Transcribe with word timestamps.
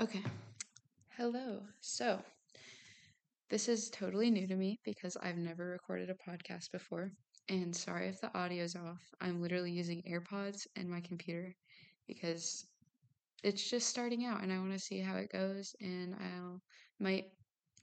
Okay. 0.00 0.24
Hello. 1.16 1.60
So, 1.80 2.20
this 3.48 3.68
is 3.68 3.90
totally 3.90 4.28
new 4.28 4.48
to 4.48 4.56
me 4.56 4.80
because 4.84 5.16
I've 5.16 5.36
never 5.36 5.68
recorded 5.68 6.10
a 6.10 6.30
podcast 6.30 6.72
before. 6.72 7.12
And 7.48 7.74
sorry 7.76 8.08
if 8.08 8.20
the 8.20 8.36
audio's 8.36 8.74
off. 8.74 9.00
I'm 9.20 9.40
literally 9.40 9.70
using 9.70 10.02
AirPods 10.02 10.66
and 10.74 10.90
my 10.90 11.00
computer 11.00 11.54
because 12.08 12.66
it's 13.44 13.70
just 13.70 13.88
starting 13.88 14.24
out 14.24 14.42
and 14.42 14.52
I 14.52 14.58
want 14.58 14.72
to 14.72 14.80
see 14.80 14.98
how 14.98 15.14
it 15.14 15.30
goes 15.30 15.72
and 15.80 16.16
I 16.16 16.58
might 16.98 17.26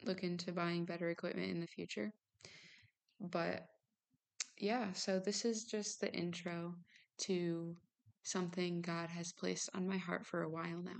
look 0.04 0.24
into 0.24 0.52
buying 0.52 0.84
better 0.84 1.12
equipment 1.12 1.50
in 1.50 1.62
the 1.62 1.68
future. 1.68 2.12
But 3.22 3.68
yeah, 4.58 4.92
so 4.92 5.18
this 5.18 5.46
is 5.46 5.64
just 5.64 6.02
the 6.02 6.14
intro 6.14 6.74
to 7.20 7.74
something 8.24 8.82
God 8.82 9.10
has 9.10 9.32
placed 9.32 9.70
on 9.74 9.88
my 9.88 9.98
heart 9.98 10.26
for 10.26 10.42
a 10.42 10.50
while 10.50 10.82
now 10.84 11.00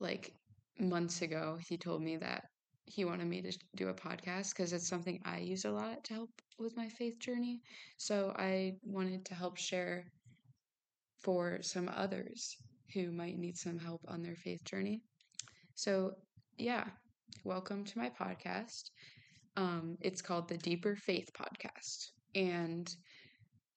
like 0.00 0.32
months 0.78 1.22
ago, 1.22 1.58
he 1.68 1.76
told 1.76 2.02
me 2.02 2.16
that 2.18 2.44
he 2.84 3.04
wanted 3.04 3.26
me 3.26 3.42
to 3.42 3.52
do 3.74 3.88
a 3.88 3.94
podcast 3.94 4.50
because 4.50 4.72
it's 4.72 4.88
something 4.88 5.20
I 5.24 5.38
use 5.38 5.64
a 5.64 5.70
lot 5.70 6.04
to 6.04 6.14
help 6.14 6.30
with 6.58 6.76
my 6.76 6.88
faith 6.88 7.18
journey. 7.18 7.60
So 7.96 8.32
I 8.36 8.74
wanted 8.84 9.24
to 9.26 9.34
help 9.34 9.56
share 9.56 10.04
for 11.20 11.58
some 11.62 11.90
others 11.94 12.56
who 12.94 13.10
might 13.10 13.38
need 13.38 13.56
some 13.56 13.78
help 13.78 14.00
on 14.08 14.22
their 14.22 14.36
faith 14.36 14.62
journey. 14.64 15.02
So, 15.74 16.12
yeah, 16.56 16.84
welcome 17.44 17.84
to 17.84 17.98
my 17.98 18.10
podcast. 18.10 18.90
Um, 19.56 19.96
it's 20.00 20.22
called 20.22 20.48
the 20.48 20.58
Deeper 20.58 20.96
Faith 20.96 21.28
Podcast. 21.36 22.10
And 22.34 22.88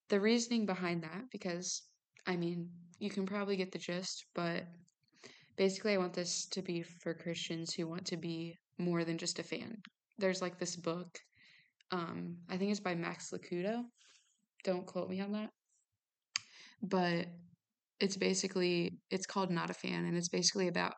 the 0.09 0.19
reasoning 0.19 0.65
behind 0.65 1.03
that, 1.03 1.23
because 1.31 1.83
I 2.27 2.35
mean, 2.35 2.69
you 2.99 3.09
can 3.09 3.25
probably 3.25 3.55
get 3.55 3.71
the 3.71 3.79
gist, 3.79 4.25
but 4.35 4.65
basically, 5.59 5.93
I 5.93 5.97
want 5.97 6.13
this 6.13 6.47
to 6.51 6.61
be 6.61 6.81
for 6.81 7.13
Christians 7.13 7.73
who 7.73 7.85
want 7.85 8.05
to 8.07 8.17
be 8.17 8.55
more 8.77 9.03
than 9.03 9.17
just 9.17 9.39
a 9.39 9.43
fan. 9.43 9.77
There's 10.17 10.41
like 10.41 10.57
this 10.57 10.77
book, 10.77 11.19
um, 11.91 12.37
I 12.49 12.55
think 12.55 12.71
it's 12.71 12.79
by 12.79 12.95
Max 12.95 13.31
Lucado. 13.31 13.83
Don't 14.63 14.85
quote 14.85 15.09
me 15.09 15.19
on 15.19 15.33
that. 15.33 15.49
But 16.81 17.27
it's 17.99 18.15
basically 18.15 18.99
it's 19.11 19.25
called 19.25 19.51
Not 19.51 19.69
a 19.69 19.73
Fan 19.73 20.05
and 20.05 20.15
it's 20.15 20.29
basically 20.29 20.69
about 20.69 20.93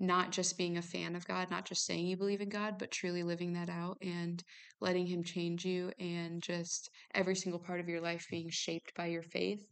not 0.00 0.32
just 0.32 0.58
being 0.58 0.78
a 0.78 0.82
fan 0.82 1.14
of 1.14 1.24
God, 1.28 1.48
not 1.48 1.64
just 1.64 1.86
saying 1.86 2.04
you 2.04 2.16
believe 2.16 2.40
in 2.40 2.48
God, 2.48 2.78
but 2.78 2.90
truly 2.90 3.22
living 3.22 3.52
that 3.52 3.70
out 3.70 3.98
and 4.02 4.42
letting 4.80 5.06
Him 5.06 5.22
change 5.22 5.64
you 5.64 5.92
and 6.00 6.42
just 6.42 6.90
every 7.14 7.36
single 7.36 7.60
part 7.60 7.78
of 7.78 7.88
your 7.88 8.00
life 8.00 8.26
being 8.28 8.50
shaped 8.50 8.92
by 8.96 9.06
your 9.06 9.22
faith. 9.22 9.64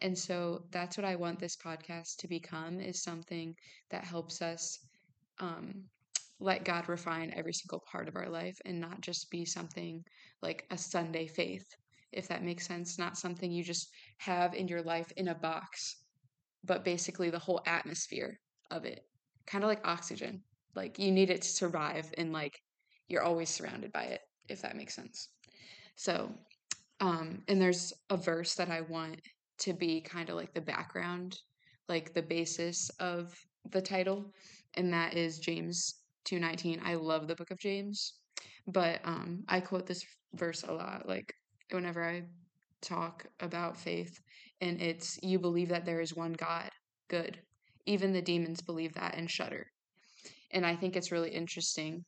And 0.00 0.16
so 0.16 0.64
that's 0.70 0.96
what 0.96 1.04
I 1.04 1.16
want 1.16 1.38
this 1.38 1.56
podcast 1.56 2.16
to 2.18 2.28
become 2.28 2.80
is 2.80 3.02
something 3.02 3.54
that 3.90 4.04
helps 4.04 4.42
us 4.42 4.78
um, 5.38 5.84
let 6.40 6.64
God 6.64 6.88
refine 6.88 7.32
every 7.36 7.52
single 7.52 7.82
part 7.90 8.08
of 8.08 8.16
our 8.16 8.28
life 8.28 8.58
and 8.64 8.80
not 8.80 9.00
just 9.00 9.30
be 9.30 9.44
something 9.44 10.04
like 10.42 10.66
a 10.70 10.78
Sunday 10.78 11.26
faith, 11.26 11.66
if 12.12 12.28
that 12.28 12.42
makes 12.44 12.66
sense. 12.66 12.98
Not 12.98 13.16
something 13.16 13.50
you 13.50 13.62
just 13.62 13.88
have 14.18 14.54
in 14.54 14.68
your 14.68 14.82
life 14.82 15.12
in 15.16 15.28
a 15.28 15.34
box, 15.34 16.02
but 16.64 16.84
basically 16.84 17.30
the 17.30 17.38
whole 17.38 17.62
atmosphere 17.66 18.38
of 18.70 18.84
it 18.84 19.04
kind 19.46 19.64
of 19.64 19.68
like 19.68 19.86
oxygen. 19.86 20.42
Like 20.74 20.98
you 20.98 21.10
need 21.10 21.30
it 21.30 21.42
to 21.42 21.48
survive 21.48 22.12
and 22.16 22.32
like 22.32 22.58
you're 23.08 23.22
always 23.22 23.50
surrounded 23.50 23.92
by 23.92 24.04
it, 24.04 24.20
if 24.48 24.62
that 24.62 24.76
makes 24.76 24.94
sense. 24.94 25.28
So, 25.96 26.32
um, 27.00 27.42
and 27.48 27.60
there's 27.60 27.92
a 28.10 28.16
verse 28.16 28.54
that 28.54 28.70
I 28.70 28.80
want 28.82 29.20
to 29.62 29.72
be 29.72 30.00
kind 30.00 30.28
of 30.28 30.36
like 30.36 30.52
the 30.54 30.60
background, 30.60 31.38
like 31.88 32.12
the 32.12 32.22
basis 32.22 32.90
of 33.00 33.34
the 33.70 33.80
title, 33.80 34.32
and 34.74 34.92
that 34.92 35.14
is 35.14 35.38
James 35.38 36.02
2:19. 36.24 36.80
I 36.84 36.94
love 36.94 37.28
the 37.28 37.34
book 37.36 37.50
of 37.50 37.58
James, 37.58 38.14
but 38.66 39.00
um 39.04 39.44
I 39.48 39.60
quote 39.60 39.86
this 39.86 40.04
verse 40.34 40.62
a 40.64 40.72
lot 40.72 41.08
like 41.08 41.32
whenever 41.70 42.04
I 42.04 42.22
talk 42.80 43.26
about 43.40 43.76
faith 43.76 44.20
and 44.60 44.80
it's 44.82 45.18
you 45.22 45.38
believe 45.38 45.68
that 45.68 45.84
there 45.84 46.00
is 46.00 46.14
one 46.14 46.32
God. 46.32 46.70
Good. 47.08 47.38
Even 47.86 48.12
the 48.12 48.22
demons 48.22 48.60
believe 48.62 48.94
that 48.94 49.16
and 49.16 49.30
shudder. 49.30 49.66
And 50.52 50.66
I 50.66 50.76
think 50.76 50.96
it's 50.96 51.12
really 51.12 51.30
interesting 51.30 52.04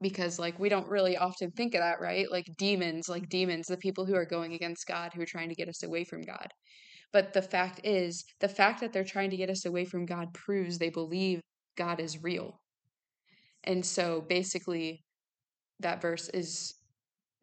because 0.00 0.38
like 0.38 0.58
we 0.58 0.68
don't 0.68 0.88
really 0.88 1.16
often 1.16 1.50
think 1.52 1.74
of 1.74 1.80
that, 1.80 2.00
right? 2.00 2.30
Like 2.30 2.46
demons, 2.58 3.08
like 3.08 3.28
demons, 3.28 3.66
the 3.66 3.76
people 3.76 4.06
who 4.06 4.14
are 4.14 4.26
going 4.26 4.54
against 4.54 4.86
God, 4.86 5.12
who 5.14 5.22
are 5.22 5.26
trying 5.26 5.48
to 5.48 5.54
get 5.54 5.68
us 5.68 5.82
away 5.82 6.04
from 6.04 6.22
God. 6.22 6.48
But 7.12 7.32
the 7.32 7.42
fact 7.42 7.80
is, 7.84 8.24
the 8.40 8.48
fact 8.48 8.80
that 8.80 8.92
they're 8.92 9.04
trying 9.04 9.30
to 9.30 9.36
get 9.36 9.50
us 9.50 9.64
away 9.64 9.84
from 9.84 10.06
God 10.06 10.34
proves 10.34 10.78
they 10.78 10.90
believe 10.90 11.40
God 11.76 12.00
is 12.00 12.22
real. 12.22 12.60
And 13.64 13.84
so 13.84 14.24
basically 14.28 15.02
that 15.80 16.00
verse 16.00 16.28
is 16.30 16.74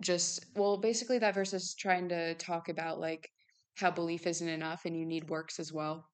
just 0.01 0.45
well, 0.55 0.77
basically 0.77 1.19
that 1.19 1.35
verse 1.35 1.53
is 1.53 1.75
trying 1.79 2.09
to 2.09 2.35
talk 2.35 2.69
about 2.69 2.99
like 2.99 3.27
how 3.75 3.89
belief 3.89 4.27
isn't 4.27 4.47
enough 4.47 4.81
and 4.85 4.97
you 4.97 5.05
need 5.05 5.29
works 5.29 5.59
as 5.59 5.71
well 5.73 6.05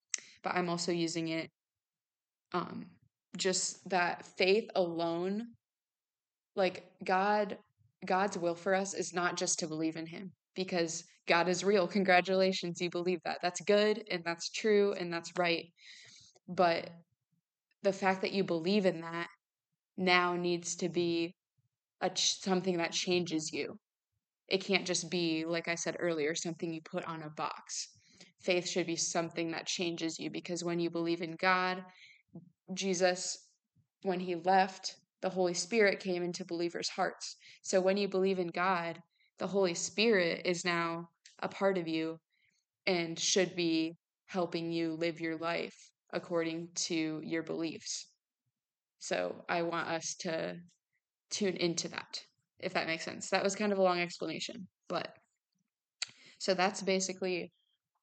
but 0.43 0.55
I'm 0.55 0.69
also 0.69 0.91
using 0.91 1.29
it 1.29 1.49
um 2.53 2.85
just 3.37 3.87
that 3.89 4.25
faith 4.37 4.69
alone 4.75 5.47
like 6.55 6.85
God 7.03 7.57
God's 8.05 8.37
will 8.37 8.55
for 8.55 8.73
us 8.73 8.93
is 8.93 9.13
not 9.13 9.35
just 9.35 9.59
to 9.59 9.67
believe 9.67 9.97
in 9.97 10.05
him 10.05 10.31
because 10.55 11.03
God 11.27 11.49
is 11.49 11.65
real. 11.65 11.85
Congratulations, 11.85 12.79
you 12.79 12.89
believe 12.89 13.19
that. 13.25 13.39
That's 13.41 13.61
good 13.61 14.03
and 14.09 14.23
that's 14.23 14.49
true 14.49 14.93
and 14.93 15.11
that's 15.11 15.31
right. 15.37 15.65
But 16.47 16.89
the 17.83 17.91
fact 17.91 18.21
that 18.21 18.31
you 18.31 18.43
believe 18.43 18.85
in 18.85 19.01
that 19.01 19.27
now 19.97 20.35
needs 20.35 20.77
to 20.77 20.89
be 20.89 21.35
a 22.01 22.09
something 22.15 22.77
that 22.77 22.93
changes 22.93 23.51
you. 23.51 23.77
It 24.47 24.63
can't 24.63 24.87
just 24.87 25.11
be 25.11 25.45
like 25.45 25.67
I 25.67 25.75
said 25.75 25.97
earlier 25.99 26.33
something 26.35 26.73
you 26.73 26.81
put 26.81 27.03
on 27.05 27.23
a 27.23 27.29
box 27.29 27.89
faith 28.41 28.67
should 28.67 28.87
be 28.87 28.95
something 28.95 29.51
that 29.51 29.65
changes 29.65 30.19
you 30.19 30.29
because 30.29 30.63
when 30.63 30.79
you 30.79 30.89
believe 30.89 31.21
in 31.21 31.35
God, 31.35 31.83
Jesus, 32.73 33.47
when 34.03 34.19
he 34.19 34.35
left, 34.35 34.95
the 35.21 35.29
Holy 35.29 35.53
Spirit 35.53 35.99
came 35.99 36.23
into 36.23 36.45
believers' 36.45 36.89
hearts. 36.89 37.35
So 37.61 37.81
when 37.81 37.97
you 37.97 38.07
believe 38.07 38.39
in 38.39 38.47
God, 38.47 39.01
the 39.37 39.47
Holy 39.47 39.73
Spirit 39.73 40.41
is 40.45 40.65
now 40.65 41.09
a 41.41 41.47
part 41.47 41.77
of 41.77 41.87
you 41.87 42.19
and 42.87 43.17
should 43.17 43.55
be 43.55 43.97
helping 44.27 44.71
you 44.71 44.93
live 44.93 45.19
your 45.19 45.37
life 45.37 45.75
according 46.13 46.69
to 46.75 47.21
your 47.23 47.43
beliefs. 47.43 48.07
So 48.99 49.43
I 49.47 49.61
want 49.61 49.87
us 49.87 50.15
to 50.21 50.57
tune 51.29 51.55
into 51.55 51.87
that, 51.89 52.21
if 52.59 52.73
that 52.73 52.87
makes 52.87 53.05
sense. 53.05 53.29
That 53.29 53.43
was 53.43 53.55
kind 53.55 53.71
of 53.71 53.77
a 53.77 53.83
long 53.83 53.99
explanation, 53.99 54.67
but 54.87 55.09
so 56.39 56.53
that's 56.53 56.81
basically 56.81 57.51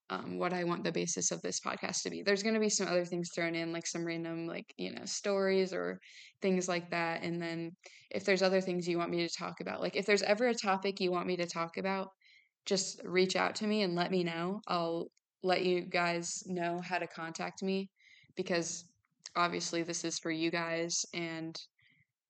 um, 0.09 0.37
what 0.37 0.53
I 0.53 0.63
want 0.63 0.83
the 0.83 0.91
basis 0.91 1.31
of 1.31 1.41
this 1.41 1.59
podcast 1.59 2.03
to 2.03 2.09
be. 2.09 2.21
There's 2.21 2.43
going 2.43 2.53
to 2.53 2.61
be 2.61 2.69
some 2.69 2.87
other 2.87 3.05
things 3.05 3.29
thrown 3.33 3.55
in, 3.55 3.73
like 3.73 3.85
some 3.85 4.05
random, 4.05 4.47
like, 4.47 4.73
you 4.77 4.93
know, 4.93 5.05
stories 5.05 5.73
or 5.73 5.99
things 6.41 6.67
like 6.67 6.89
that. 6.91 7.23
And 7.23 7.41
then 7.41 7.71
if 8.11 8.23
there's 8.23 8.41
other 8.41 8.61
things 8.61 8.87
you 8.87 8.97
want 8.97 9.11
me 9.11 9.27
to 9.27 9.33
talk 9.37 9.59
about, 9.59 9.81
like 9.81 9.95
if 9.95 10.05
there's 10.05 10.23
ever 10.23 10.47
a 10.47 10.53
topic 10.53 10.99
you 10.99 11.11
want 11.11 11.27
me 11.27 11.35
to 11.37 11.45
talk 11.45 11.77
about, 11.77 12.09
just 12.65 13.01
reach 13.03 13.35
out 13.35 13.55
to 13.55 13.67
me 13.67 13.81
and 13.83 13.95
let 13.95 14.11
me 14.11 14.23
know. 14.23 14.61
I'll 14.67 15.07
let 15.43 15.65
you 15.65 15.81
guys 15.81 16.43
know 16.45 16.81
how 16.83 16.97
to 16.99 17.07
contact 17.07 17.63
me 17.63 17.89
because 18.35 18.85
obviously 19.35 19.83
this 19.83 20.03
is 20.03 20.19
for 20.19 20.31
you 20.31 20.51
guys 20.51 21.05
and 21.13 21.57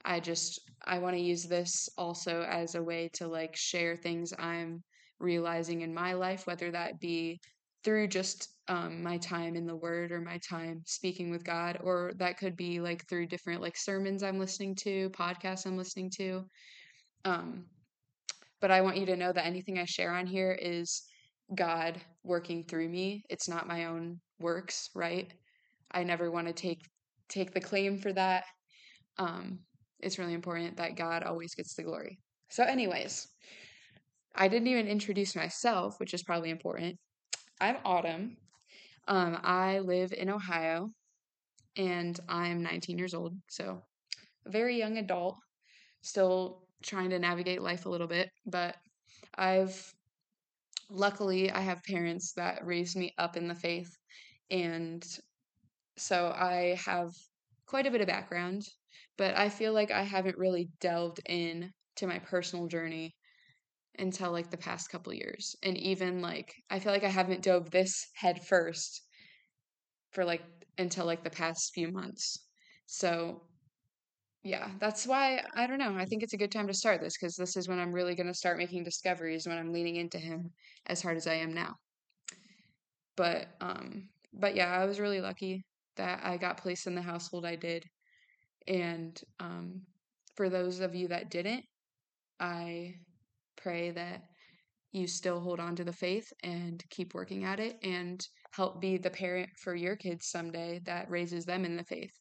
I 0.05 0.19
just 0.19 0.61
I 0.85 0.99
want 0.99 1.15
to 1.15 1.21
use 1.21 1.43
this 1.43 1.89
also 1.97 2.41
as 2.43 2.75
a 2.75 2.83
way 2.83 3.09
to 3.13 3.27
like 3.27 3.55
share 3.55 3.95
things 3.95 4.33
I'm 4.37 4.83
realizing 5.19 5.81
in 5.81 5.93
my 5.93 6.13
life 6.13 6.45
whether 6.45 6.71
that 6.71 6.99
be 6.99 7.39
through 7.83 8.07
just 8.07 8.49
um, 8.67 9.01
my 9.01 9.17
time 9.17 9.55
in 9.55 9.65
the 9.65 9.75
word 9.75 10.11
or 10.11 10.21
my 10.21 10.39
time 10.49 10.81
speaking 10.85 11.31
with 11.31 11.43
God, 11.43 11.79
or 11.83 12.11
that 12.17 12.37
could 12.37 12.57
be 12.57 12.79
like 12.79 13.07
through 13.07 13.27
different 13.27 13.61
like 13.61 13.77
sermons 13.77 14.23
I'm 14.23 14.39
listening 14.39 14.75
to, 14.83 15.09
podcasts 15.11 15.65
I'm 15.65 15.77
listening 15.77 16.11
to. 16.17 16.45
Um, 17.25 17.65
but 18.59 18.71
I 18.71 18.81
want 18.81 18.97
you 18.97 19.05
to 19.07 19.15
know 19.15 19.31
that 19.31 19.45
anything 19.45 19.77
I 19.77 19.85
share 19.85 20.13
on 20.13 20.25
here 20.25 20.57
is 20.59 21.03
God 21.55 22.01
working 22.23 22.63
through 22.63 22.89
me. 22.89 23.23
It's 23.29 23.47
not 23.47 23.67
my 23.67 23.85
own 23.85 24.19
works, 24.39 24.89
right? 24.95 25.31
I 25.91 26.03
never 26.03 26.31
want 26.31 26.47
to 26.47 26.53
take 26.53 26.81
take 27.29 27.53
the 27.53 27.61
claim 27.61 27.97
for 27.97 28.13
that. 28.13 28.43
Um, 29.17 29.59
it's 29.99 30.19
really 30.19 30.33
important 30.33 30.77
that 30.77 30.95
God 30.95 31.23
always 31.23 31.55
gets 31.55 31.75
the 31.75 31.83
glory. 31.83 32.19
So, 32.49 32.63
anyways, 32.63 33.27
I 34.35 34.47
didn't 34.47 34.67
even 34.67 34.87
introduce 34.87 35.35
myself, 35.35 35.99
which 35.99 36.13
is 36.13 36.23
probably 36.23 36.49
important. 36.49 36.97
I'm 37.59 37.77
Autumn. 37.83 38.37
Um, 39.07 39.39
I 39.41 39.79
live 39.79 40.13
in 40.13 40.29
Ohio 40.29 40.91
and 41.75 42.19
I'm 42.29 42.61
19 42.61 42.99
years 42.99 43.15
old, 43.15 43.33
so 43.47 43.81
a 44.45 44.49
very 44.51 44.77
young 44.77 44.97
adult, 44.97 45.37
still 46.01 46.67
trying 46.83 47.09
to 47.09 47.19
navigate 47.19 47.63
life 47.63 47.87
a 47.87 47.89
little 47.89 48.07
bit, 48.07 48.29
but 48.45 48.75
I've 49.35 49.93
luckily 50.89 51.51
I 51.51 51.61
have 51.61 51.83
parents 51.83 52.33
that 52.33 52.63
raised 52.63 52.95
me 52.95 53.13
up 53.17 53.35
in 53.35 53.47
the 53.47 53.55
faith 53.55 53.97
and 54.51 55.03
so 55.97 56.27
I 56.27 56.79
have 56.85 57.09
quite 57.65 57.87
a 57.87 57.91
bit 57.91 58.01
of 58.01 58.07
background, 58.07 58.67
but 59.17 59.35
I 59.35 59.49
feel 59.49 59.73
like 59.73 59.89
I 59.89 60.03
haven't 60.03 60.37
really 60.37 60.69
delved 60.79 61.21
in 61.27 61.73
to 61.95 62.07
my 62.07 62.19
personal 62.19 62.67
journey 62.67 63.15
until 63.99 64.31
like 64.31 64.49
the 64.49 64.57
past 64.57 64.89
couple 64.89 65.13
years. 65.13 65.55
And 65.63 65.77
even 65.77 66.21
like 66.21 66.53
I 66.69 66.79
feel 66.79 66.91
like 66.91 67.03
I 67.03 67.09
haven't 67.09 67.43
dove 67.43 67.71
this 67.71 68.07
head 68.15 68.45
first 68.45 69.01
for 70.11 70.25
like 70.25 70.43
until 70.77 71.05
like 71.05 71.23
the 71.23 71.29
past 71.29 71.71
few 71.73 71.91
months. 71.91 72.37
So 72.85 73.41
yeah, 74.43 74.69
that's 74.79 75.05
why 75.05 75.43
I 75.55 75.67
don't 75.67 75.79
know. 75.79 75.95
I 75.97 76.05
think 76.05 76.23
it's 76.23 76.33
a 76.33 76.37
good 76.37 76.51
time 76.51 76.67
to 76.67 76.73
start 76.73 77.01
this 77.01 77.17
because 77.17 77.35
this 77.35 77.57
is 77.57 77.67
when 77.67 77.79
I'm 77.79 77.91
really 77.91 78.15
going 78.15 78.27
to 78.27 78.33
start 78.33 78.57
making 78.57 78.83
discoveries 78.83 79.47
when 79.47 79.57
I'm 79.57 79.73
leaning 79.73 79.97
into 79.97 80.17
him 80.19 80.51
as 80.85 81.01
hard 81.01 81.17
as 81.17 81.27
I 81.27 81.35
am 81.35 81.53
now. 81.53 81.75
But 83.15 83.47
um 83.61 84.09
but 84.33 84.55
yeah, 84.55 84.71
I 84.71 84.85
was 84.85 84.99
really 84.99 85.21
lucky 85.21 85.65
that 85.95 86.21
I 86.23 86.37
got 86.37 86.57
placed 86.61 86.87
in 86.87 86.95
the 86.95 87.01
household 87.01 87.45
I 87.45 87.55
did. 87.55 87.83
And 88.67 89.19
um 89.39 89.81
for 90.35 90.49
those 90.49 90.79
of 90.79 90.95
you 90.95 91.07
that 91.09 91.29
didn't, 91.31 91.65
I 92.39 92.95
pray 93.57 93.91
that 93.91 94.23
you 94.91 95.07
still 95.07 95.39
hold 95.39 95.59
on 95.59 95.75
to 95.75 95.83
the 95.83 95.93
faith 95.93 96.31
and 96.43 96.83
keep 96.89 97.13
working 97.13 97.43
at 97.43 97.59
it 97.59 97.77
and 97.83 98.25
help 98.51 98.81
be 98.81 98.97
the 98.97 99.09
parent 99.09 99.49
for 99.57 99.75
your 99.75 99.95
kids 99.95 100.27
someday 100.27 100.79
that 100.85 101.09
raises 101.09 101.45
them 101.45 101.65
in 101.65 101.75
the 101.75 101.83
faith. 101.83 102.13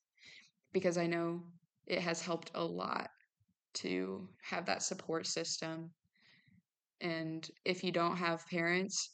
Because 0.72 0.98
I 0.98 1.06
know 1.06 1.42
it 1.86 2.00
has 2.00 2.20
helped 2.20 2.50
a 2.54 2.64
lot 2.64 3.08
to 3.74 4.28
have 4.42 4.66
that 4.66 4.82
support 4.82 5.26
system. 5.26 5.90
And 7.00 7.48
if 7.64 7.84
you 7.84 7.92
don't 7.92 8.16
have 8.16 8.46
parents, 8.48 9.10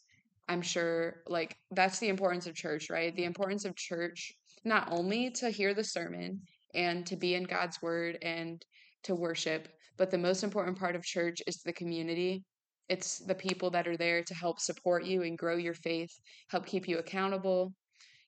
I'm 0.48 0.62
sure 0.62 1.22
like 1.26 1.56
that's 1.70 1.98
the 1.98 2.08
importance 2.08 2.46
of 2.46 2.54
church, 2.54 2.90
right? 2.90 3.14
The 3.14 3.24
importance 3.24 3.64
of 3.64 3.76
church 3.76 4.32
not 4.64 4.88
only 4.90 5.30
to 5.30 5.50
hear 5.50 5.74
the 5.74 5.84
sermon 5.84 6.40
and 6.74 7.06
to 7.06 7.16
be 7.16 7.34
in 7.34 7.44
God's 7.44 7.80
word 7.82 8.18
and 8.22 8.64
to 9.04 9.14
worship, 9.14 9.68
but 9.96 10.10
the 10.10 10.18
most 10.18 10.42
important 10.42 10.78
part 10.78 10.96
of 10.96 11.02
church 11.02 11.42
is 11.46 11.62
the 11.62 11.72
community. 11.72 12.44
It's 12.88 13.18
the 13.18 13.34
people 13.34 13.70
that 13.70 13.86
are 13.86 13.96
there 13.96 14.22
to 14.22 14.34
help 14.34 14.60
support 14.60 15.04
you 15.04 15.22
and 15.22 15.38
grow 15.38 15.56
your 15.56 15.74
faith, 15.74 16.12
help 16.48 16.66
keep 16.66 16.88
you 16.88 16.98
accountable, 16.98 17.72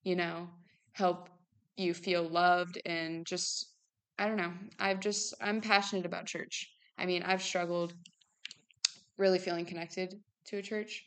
you 0.02 0.16
know, 0.16 0.48
help 0.92 1.28
you 1.76 1.92
feel 1.92 2.28
loved 2.28 2.80
and 2.86 3.26
just 3.26 3.70
I 4.18 4.28
don't 4.28 4.36
know. 4.36 4.52
I've 4.78 5.00
just 5.00 5.34
I'm 5.40 5.60
passionate 5.60 6.06
about 6.06 6.26
church. 6.26 6.70
I 6.96 7.06
mean, 7.06 7.22
I've 7.24 7.42
struggled 7.42 7.94
really 9.18 9.38
feeling 9.38 9.64
connected 9.64 10.14
to 10.46 10.58
a 10.58 10.62
church 10.62 11.04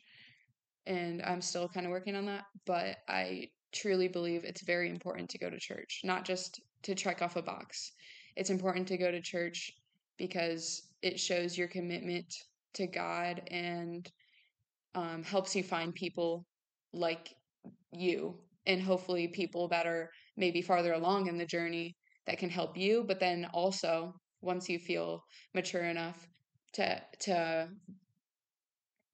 and 0.85 1.21
I'm 1.21 1.41
still 1.41 1.67
kind 1.67 1.85
of 1.85 1.91
working 1.91 2.15
on 2.15 2.25
that, 2.25 2.43
but 2.65 2.97
I 3.07 3.49
truly 3.73 4.07
believe 4.07 4.43
it's 4.43 4.63
very 4.63 4.89
important 4.89 5.29
to 5.29 5.37
go 5.37 5.49
to 5.49 5.59
church, 5.59 6.01
not 6.03 6.25
just 6.25 6.61
to 6.83 6.95
check 6.95 7.21
off 7.21 7.35
a 7.35 7.41
box. 7.41 7.91
It's 8.37 8.51
important 8.51 8.87
to 8.89 8.97
go 8.97 9.09
to 9.09 9.19
church 9.19 9.71
because 10.17 10.83
it 11.01 11.19
shows 11.19 11.57
your 11.57 11.67
commitment 11.67 12.31
to 12.75 12.85
God 12.85 13.41
and 13.49 14.07
um, 14.93 15.23
helps 15.23 15.55
you 15.55 15.63
find 15.63 15.93
people 15.93 16.45
like 16.93 17.33
you 17.91 18.35
and 18.67 18.79
hopefully 18.79 19.27
people 19.27 19.67
that 19.69 19.87
are 19.87 20.11
maybe 20.37 20.61
farther 20.61 20.93
along 20.93 21.27
in 21.27 21.37
the 21.39 21.45
journey 21.45 21.95
that 22.27 22.37
can 22.37 22.49
help 22.49 22.77
you 22.77 23.03
but 23.07 23.19
then 23.19 23.47
also 23.53 24.13
once 24.41 24.69
you 24.69 24.77
feel 24.77 25.23
mature 25.55 25.85
enough 25.85 26.27
to 26.73 27.01
to 27.19 27.67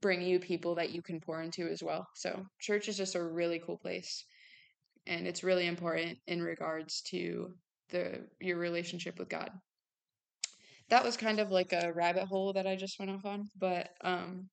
bring 0.02 0.22
you 0.22 0.38
people 0.38 0.76
that 0.76 0.90
you 0.90 1.02
can 1.02 1.22
pour 1.22 1.42
into 1.42 1.66
as 1.70 1.82
well. 1.82 2.06
So 2.14 2.46
church 2.60 2.90
is 2.90 2.98
just 2.98 3.16
a 3.16 3.24
really 3.24 3.62
cool 3.66 3.78
place 3.78 4.26
and 5.08 5.26
it's 5.26 5.46
really 5.46 5.68
important 5.68 6.18
in 6.28 6.42
regards 6.42 7.02
to 7.04 7.54
the 7.94 8.28
your 8.42 8.58
relationship 8.58 9.18
with 9.20 9.30
God 9.30 9.50
that 10.90 11.04
was 11.04 11.18
kind 11.18 11.40
of 11.40 11.52
like 11.52 11.74
a 11.74 11.92
rabbit 11.94 12.26
hole 12.26 12.54
that 12.54 12.68
I 12.68 12.76
just 12.76 13.00
went 13.00 13.12
off 13.12 13.26
on, 13.26 13.50
but 13.58 13.90
um 14.02 14.50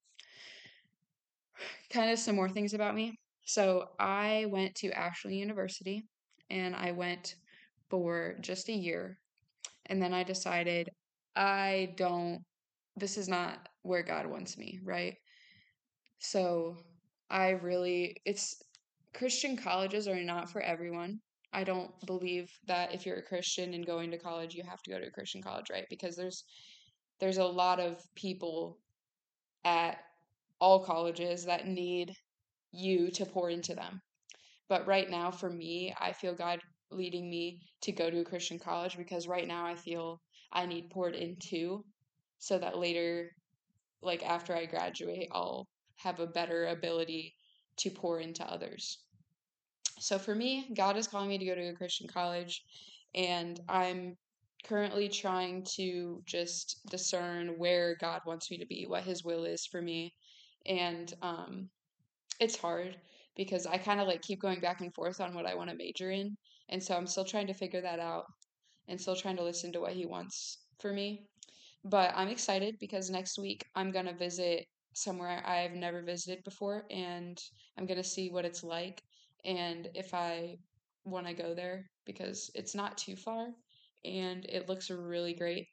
kind 1.92 2.10
of 2.10 2.19
some 2.19 2.37
more 2.37 2.48
things 2.48 2.75
about 2.75 2.94
me. 2.94 3.19
So, 3.44 3.88
I 3.98 4.46
went 4.48 4.75
to 4.76 4.92
Ashland 4.92 5.37
University 5.37 6.04
and 6.50 6.75
I 6.76 6.92
went 6.92 7.34
for 7.88 8.37
just 8.40 8.69
a 8.69 8.72
year. 8.72 9.19
And 9.87 10.00
then 10.00 10.14
I 10.14 10.22
decided 10.22 10.88
I 11.37 11.94
don't 11.96 12.40
this 12.96 13.16
is 13.16 13.28
not 13.28 13.69
where 13.82 14.02
God 14.02 14.26
wants 14.26 14.58
me, 14.58 14.81
right? 14.84 15.16
So, 16.20 16.76
I 17.28 17.50
really 17.50 18.16
it's 18.25 18.62
Christian 19.14 19.56
colleges 19.56 20.06
are 20.08 20.22
not 20.22 20.50
for 20.50 20.60
everyone. 20.60 21.20
I 21.52 21.64
don't 21.64 21.91
believe 22.06 22.50
that 22.67 22.94
if 22.94 23.05
you're 23.05 23.17
a 23.17 23.23
Christian 23.23 23.75
and 23.75 23.87
going 23.87 24.11
to 24.12 24.19
college, 24.19 24.55
you 24.55 24.62
have 24.62 24.82
to 24.82 24.91
go 24.91 24.99
to 24.99 25.06
a 25.06 25.11
Christian 25.11 25.43
college, 25.43 25.70
right? 25.70 25.87
Because 25.91 26.17
there's 26.17 26.44
there's 27.19 27.38
a 27.38 27.44
lot 27.44 27.81
of 27.81 28.02
people 28.14 28.79
at 29.64 29.99
all 30.61 30.85
colleges 30.85 31.44
that 31.44 31.67
need 31.67 32.14
you 32.73 33.11
to 33.11 33.26
pour 33.26 33.50
into 33.50 33.75
them. 33.75 34.00
But 34.69 34.87
right 34.87 35.11
now 35.11 35.31
for 35.31 35.50
me, 35.50 35.94
I 36.00 36.12
feel 36.12 36.35
God 36.35 36.61
leading 36.91 37.29
me 37.29 37.61
to 37.82 37.93
go 37.93 38.11
to 38.11 38.20
a 38.20 38.25
Christian 38.25 38.58
college 38.58 38.97
because 38.97 39.29
right 39.29 39.47
now 39.47 39.67
I 39.67 39.75
feel 39.75 40.20
I 40.52 40.67
need 40.67 40.91
poured 40.91 41.14
into 41.14 41.85
so 42.38 42.58
that 42.58 42.79
later 42.79 43.31
like 44.02 44.25
after 44.25 44.55
I 44.55 44.67
graduate, 44.67 45.29
I'll 45.32 45.69
have 45.97 46.20
a 46.20 46.26
better 46.26 46.67
ability 46.67 47.35
to 47.79 47.91
pour 47.91 48.20
into 48.20 48.44
others. 48.44 48.99
So 50.00 50.19
for 50.19 50.35
me, 50.35 50.67
God 50.75 50.97
is 50.97 51.06
calling 51.06 51.29
me 51.29 51.37
to 51.37 51.44
go 51.44 51.55
to 51.55 51.69
a 51.69 51.75
Christian 51.75 52.08
college, 52.08 52.64
and 53.14 53.61
I'm 53.69 54.17
currently 54.64 55.11
trying 55.11 55.62
to 55.76 56.23
just 56.25 56.81
discern 56.91 57.58
where 57.58 57.97
God 58.00 58.23
wants 58.26 58.50
me 58.50 58.56
to 58.58 58.67
be, 58.67 58.87
what 58.88 59.05
His 59.05 59.25
will 59.25 59.44
is 59.44 59.67
for 59.67 59.82
me. 59.82 60.14
And 60.64 61.12
um, 61.20 61.69
it's 62.41 62.56
hard 62.56 62.97
because 63.37 63.67
I 63.67 63.76
kind 63.76 64.00
of 64.00 64.08
like 64.08 64.23
keep 64.23 64.41
going 64.41 64.61
back 64.61 64.81
and 64.81 64.94
forth 64.94 65.20
on 65.20 65.35
what 65.35 65.44
I 65.44 65.55
want 65.55 65.69
to 65.69 65.76
major 65.76 66.11
in. 66.11 66.35
And 66.70 66.82
so 66.82 66.97
I'm 66.97 67.06
still 67.06 67.26
trying 67.26 67.49
to 67.49 67.55
figure 67.55 67.82
that 67.82 68.00
out 68.00 68.25
and 68.88 68.99
still 68.99 69.17
trying 69.17 69.37
to 69.37 69.44
listen 69.44 69.70
to 69.73 69.81
what 69.81 69.93
He 69.93 70.06
wants 70.06 70.64
for 70.79 70.94
me. 70.94 71.26
But 71.85 72.12
I'm 72.17 72.29
excited 72.29 72.76
because 72.81 73.11
next 73.11 73.38
week 73.38 73.67
I'm 73.75 73.93
to 74.06 74.17
visit 74.17 74.64
somewhere 74.94 75.43
I've 75.47 75.73
never 75.73 76.02
visited 76.02 76.43
before 76.43 76.85
and 76.91 77.38
I'm 77.79 77.87
to 77.99 78.08
see 78.08 78.31
what 78.31 78.47
it's 78.47 78.64
like 78.64 79.02
and 79.44 79.88
if 79.94 80.14
I 80.14 80.58
want 81.04 81.26
to 81.26 81.34
go 81.34 81.54
there 81.54 81.87
because 82.04 82.50
it's 82.54 82.75
not 82.75 82.98
too 82.98 83.16
far 83.16 83.49
and 84.04 84.44
it 84.47 84.68
looks 84.68 84.90
really 84.90 85.35
great. 85.35 85.66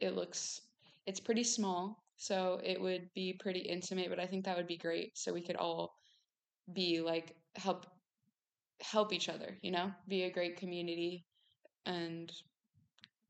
It 0.00 0.14
looks 0.14 0.60
it's 1.06 1.20
pretty 1.20 1.44
small, 1.44 2.04
so 2.16 2.60
it 2.62 2.80
would 2.80 3.08
be 3.14 3.36
pretty 3.40 3.60
intimate, 3.60 4.10
but 4.10 4.20
I 4.20 4.26
think 4.26 4.44
that 4.44 4.56
would 4.56 4.66
be 4.66 4.76
great 4.76 5.16
so 5.16 5.32
we 5.32 5.42
could 5.42 5.56
all 5.56 5.92
be 6.72 7.00
like 7.00 7.34
help 7.56 7.86
help 8.80 9.12
each 9.12 9.28
other, 9.28 9.58
you 9.62 9.70
know? 9.70 9.92
Be 10.08 10.24
a 10.24 10.30
great 10.30 10.56
community 10.56 11.24
and 11.86 12.30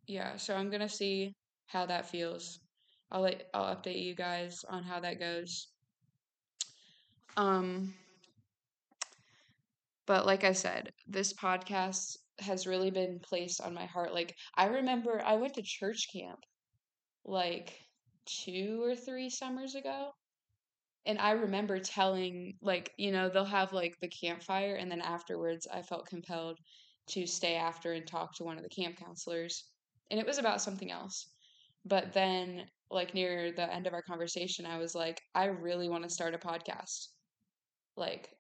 yeah, 0.07 0.37
so 0.37 0.55
I'm 0.57 0.71
going 0.71 0.81
to 0.81 0.89
see 0.89 1.35
how 1.67 1.87
that 1.87 2.09
feels. 2.11 2.61
I'll 3.11 3.23
let 3.23 3.49
I'll 3.55 3.75
update 3.75 4.03
you 4.03 4.15
guys 4.15 4.65
on 4.69 4.83
how 4.83 5.01
that 5.01 5.19
goes. 5.19 5.69
Um 7.37 7.95
but 10.11 10.27
like 10.27 10.43
I 10.43 10.51
said, 10.51 10.91
this 11.07 11.33
podcast 11.33 12.17
has 12.41 12.67
really 12.67 12.91
been 12.91 13.21
placed 13.23 13.61
on 13.61 13.73
my 13.73 13.87
heart. 13.87 14.13
Like, 14.13 14.35
I 14.57 14.67
remember 14.67 15.23
I 15.25 15.37
went 15.37 15.55
to 15.55 15.63
church 15.63 16.09
camp 16.13 16.41
like 17.25 17.79
two 18.27 18.83
or 18.83 18.97
three 18.97 19.31
summers 19.31 19.77
ago. 19.77 20.11
And 21.07 21.17
I 21.21 21.31
remember 21.31 21.79
telling, 21.79 22.55
like, 22.61 22.91
you 22.99 23.13
know, 23.13 23.29
they'll 23.29 23.45
have 23.45 23.73
like 23.73 24.01
the 24.01 24.09
campfire, 24.09 24.75
and 24.75 24.91
then 24.91 25.01
afterwards, 25.01 25.69
I 25.73 25.83
felt 25.83 26.09
compelled 26.09 26.59
to 27.11 27.25
stay 27.25 27.55
after 27.55 27.93
and 27.93 28.05
talk 28.05 28.35
to 28.35 28.45
one 28.45 28.57
of 28.57 28.65
the 28.65 28.83
camp 28.83 28.97
counselors. 28.97 29.63
And 30.11 30.19
it 30.19 30.27
was 30.27 30.39
about 30.39 30.61
something 30.61 30.91
else. 30.91 31.29
But 31.85 32.13
then, 32.13 32.65
like, 32.91 33.15
near 33.15 33.53
the 33.53 33.73
end 33.73 33.87
of 33.87 33.95
our 33.95 34.03
conversation, 34.03 34.67
I 34.67 34.79
was 34.79 34.97
like, 34.97 35.23
I 35.37 35.45
really 35.45 35.89
want 35.89 36.03
to 36.03 36.11
start 36.11 36.35
a 36.35 36.39
podcast. 36.39 37.11
Like, 37.97 38.31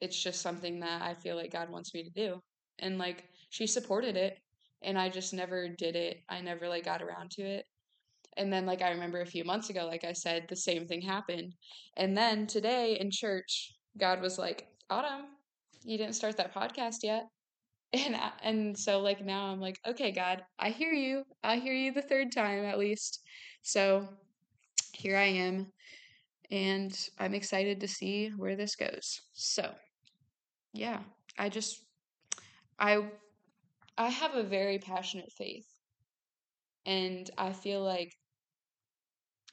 it's 0.00 0.20
just 0.20 0.42
something 0.42 0.80
that 0.80 1.02
I 1.02 1.14
feel 1.14 1.36
like 1.36 1.52
God 1.52 1.70
wants 1.70 1.94
me 1.94 2.02
to 2.02 2.10
do. 2.10 2.40
And 2.78 2.98
like 2.98 3.24
she 3.50 3.66
supported 3.66 4.16
it 4.16 4.38
and 4.82 4.98
I 4.98 5.08
just 5.08 5.32
never 5.32 5.68
did 5.68 5.96
it. 5.96 6.18
I 6.28 6.40
never 6.40 6.68
like 6.68 6.84
got 6.84 7.02
around 7.02 7.30
to 7.32 7.42
it. 7.42 7.64
And 8.36 8.52
then 8.52 8.66
like 8.66 8.82
I 8.82 8.90
remember 8.90 9.20
a 9.20 9.26
few 9.26 9.44
months 9.44 9.70
ago 9.70 9.86
like 9.86 10.04
I 10.04 10.12
said 10.12 10.46
the 10.48 10.56
same 10.56 10.86
thing 10.86 11.02
happened. 11.02 11.54
And 11.96 12.16
then 12.16 12.46
today 12.46 12.98
in 13.00 13.10
church 13.10 13.72
God 13.96 14.20
was 14.20 14.38
like, 14.38 14.66
"Autumn, 14.90 15.26
you 15.84 15.96
didn't 15.96 16.16
start 16.16 16.36
that 16.36 16.54
podcast 16.54 16.98
yet." 17.02 17.24
And 17.94 18.16
and 18.42 18.76
so 18.76 19.00
like 19.00 19.24
now 19.24 19.46
I'm 19.46 19.60
like, 19.60 19.78
"Okay, 19.86 20.10
God, 20.10 20.42
I 20.58 20.70
hear 20.70 20.92
you. 20.92 21.22
I 21.44 21.58
hear 21.58 21.74
you 21.74 21.92
the 21.92 22.02
third 22.02 22.32
time 22.32 22.64
at 22.64 22.78
least." 22.78 23.20
So 23.62 24.08
here 24.92 25.16
I 25.16 25.26
am 25.26 25.72
and 26.50 27.08
I'm 27.18 27.34
excited 27.34 27.80
to 27.80 27.88
see 27.88 28.28
where 28.36 28.56
this 28.56 28.76
goes. 28.76 29.22
So, 29.32 29.74
yeah, 30.74 30.98
I 31.38 31.48
just 31.48 31.82
I 32.78 33.10
I 33.96 34.08
have 34.08 34.34
a 34.34 34.42
very 34.42 34.78
passionate 34.78 35.32
faith. 35.38 35.66
And 36.84 37.30
I 37.38 37.52
feel 37.52 37.82
like 37.82 38.12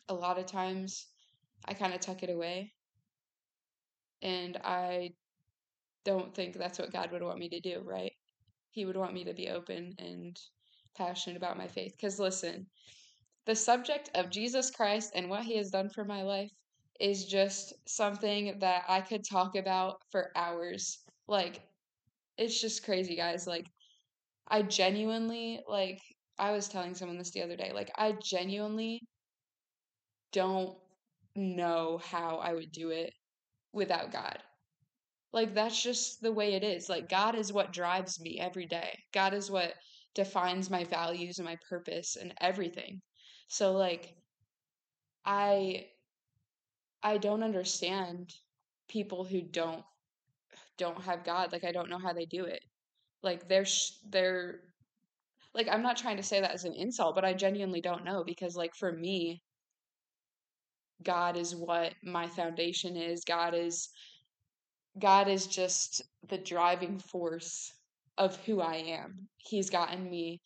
a 0.10 0.14
lot 0.14 0.38
of 0.38 0.48
times 0.48 1.08
I 1.66 1.74
kind 1.74 1.94
of 1.94 2.02
tuck 2.02 2.24
it 2.24 2.30
away. 2.30 2.74
And 4.22 4.58
I 4.66 5.12
don't 6.04 6.34
think 6.34 6.56
that's 6.56 6.80
what 6.80 6.92
God 6.92 7.12
would 7.12 7.22
want 7.22 7.40
me 7.40 7.50
to 7.50 7.60
do, 7.60 7.82
right? 7.86 8.12
He 8.72 8.86
would 8.86 8.98
want 8.98 9.14
me 9.14 9.24
to 9.26 9.34
be 9.34 9.50
open 9.50 9.94
and 10.00 10.36
passionate 10.98 11.38
about 11.38 11.58
my 11.58 11.68
faith. 11.68 11.94
Because 11.96 12.20
listen, 12.20 12.66
the 13.46 13.56
subject 13.56 14.10
of 14.16 14.32
Jesus 14.32 14.72
Christ 14.72 15.12
and 15.16 15.30
what 15.30 15.44
he 15.44 15.58
has 15.58 15.70
done 15.70 15.90
for 15.90 16.04
my 16.04 16.24
life 16.24 16.52
is 17.00 17.26
just 17.26 17.74
something 17.88 18.58
that 18.60 18.86
I 18.88 19.02
could 19.02 19.24
talk 19.28 19.56
about 19.56 20.02
for 20.12 20.32
hours. 20.36 21.01
Like, 21.32 21.62
it's 22.38 22.60
just 22.62 22.84
crazy, 22.84 23.16
guys. 23.16 23.48
Like, 23.48 23.68
I 24.50 24.64
genuinely, 24.64 25.62
like, 25.68 26.02
I 26.40 26.52
was 26.52 26.68
telling 26.70 26.96
someone 26.96 27.18
this 27.18 27.32
the 27.32 27.44
other 27.44 27.56
day, 27.56 27.72
like, 27.74 27.92
I 27.96 28.14
genuinely 28.22 29.02
don't 30.34 30.78
know 31.36 32.00
how 32.00 32.38
I 32.38 32.54
would 32.54 32.72
do 32.72 32.90
it 32.90 33.14
without 33.74 34.12
God. 34.12 34.40
Like, 35.34 35.54
that's 35.54 35.82
just 35.82 36.22
the 36.22 36.34
way 36.34 36.56
it 36.56 36.64
is. 36.64 36.90
Like, 36.90 37.10
God 37.10 37.36
is 37.36 37.54
what 37.54 37.74
drives 37.74 38.20
me 38.20 38.40
every 38.40 38.66
day, 38.66 39.00
God 39.14 39.34
is 39.34 39.50
what 39.52 39.74
defines 40.16 40.70
my 40.70 40.84
values 40.84 41.40
and 41.40 41.46
my 41.46 41.58
purpose 41.70 42.18
and 42.18 42.34
everything. 42.42 43.02
So, 43.48 43.74
like, 43.74 44.16
I 45.26 45.88
I 47.04 47.18
don't 47.18 47.44
understand 47.44 48.34
people 48.88 49.24
who 49.24 49.42
don't 49.42 49.86
don't 50.78 51.02
have 51.04 51.24
God. 51.24 51.52
Like 51.52 51.64
I 51.64 51.72
don't 51.72 51.90
know 51.90 52.00
how 52.00 52.14
they 52.14 52.26
do 52.26 52.46
it. 52.46 52.64
Like 53.24 53.48
they're 53.48 53.66
sh- 53.66 53.92
they're 54.10 54.62
like 55.54 55.68
I'm 55.70 55.84
not 55.84 55.98
trying 55.98 56.18
to 56.18 56.24
say 56.24 56.42
that 56.42 56.52
as 56.52 56.66
an 56.66 56.74
insult, 56.76 57.16
but 57.16 57.26
I 57.26 57.34
genuinely 57.34 57.82
don't 57.82 58.06
know 58.06 58.24
because 58.24 58.56
like 58.56 58.76
for 58.76 58.92
me 58.92 59.42
God 61.04 61.38
is 61.38 61.56
what 61.56 61.94
my 62.04 62.28
foundation 62.28 62.96
is. 62.96 63.24
God 63.24 63.54
is 63.54 63.90
God 65.00 65.28
is 65.28 65.48
just 65.48 66.02
the 66.30 66.38
driving 66.38 67.00
force 67.00 67.74
of 68.18 68.36
who 68.46 68.62
I 68.62 68.76
am. 68.76 69.28
He's 69.38 69.70
gotten 69.70 70.10
me 70.10 70.42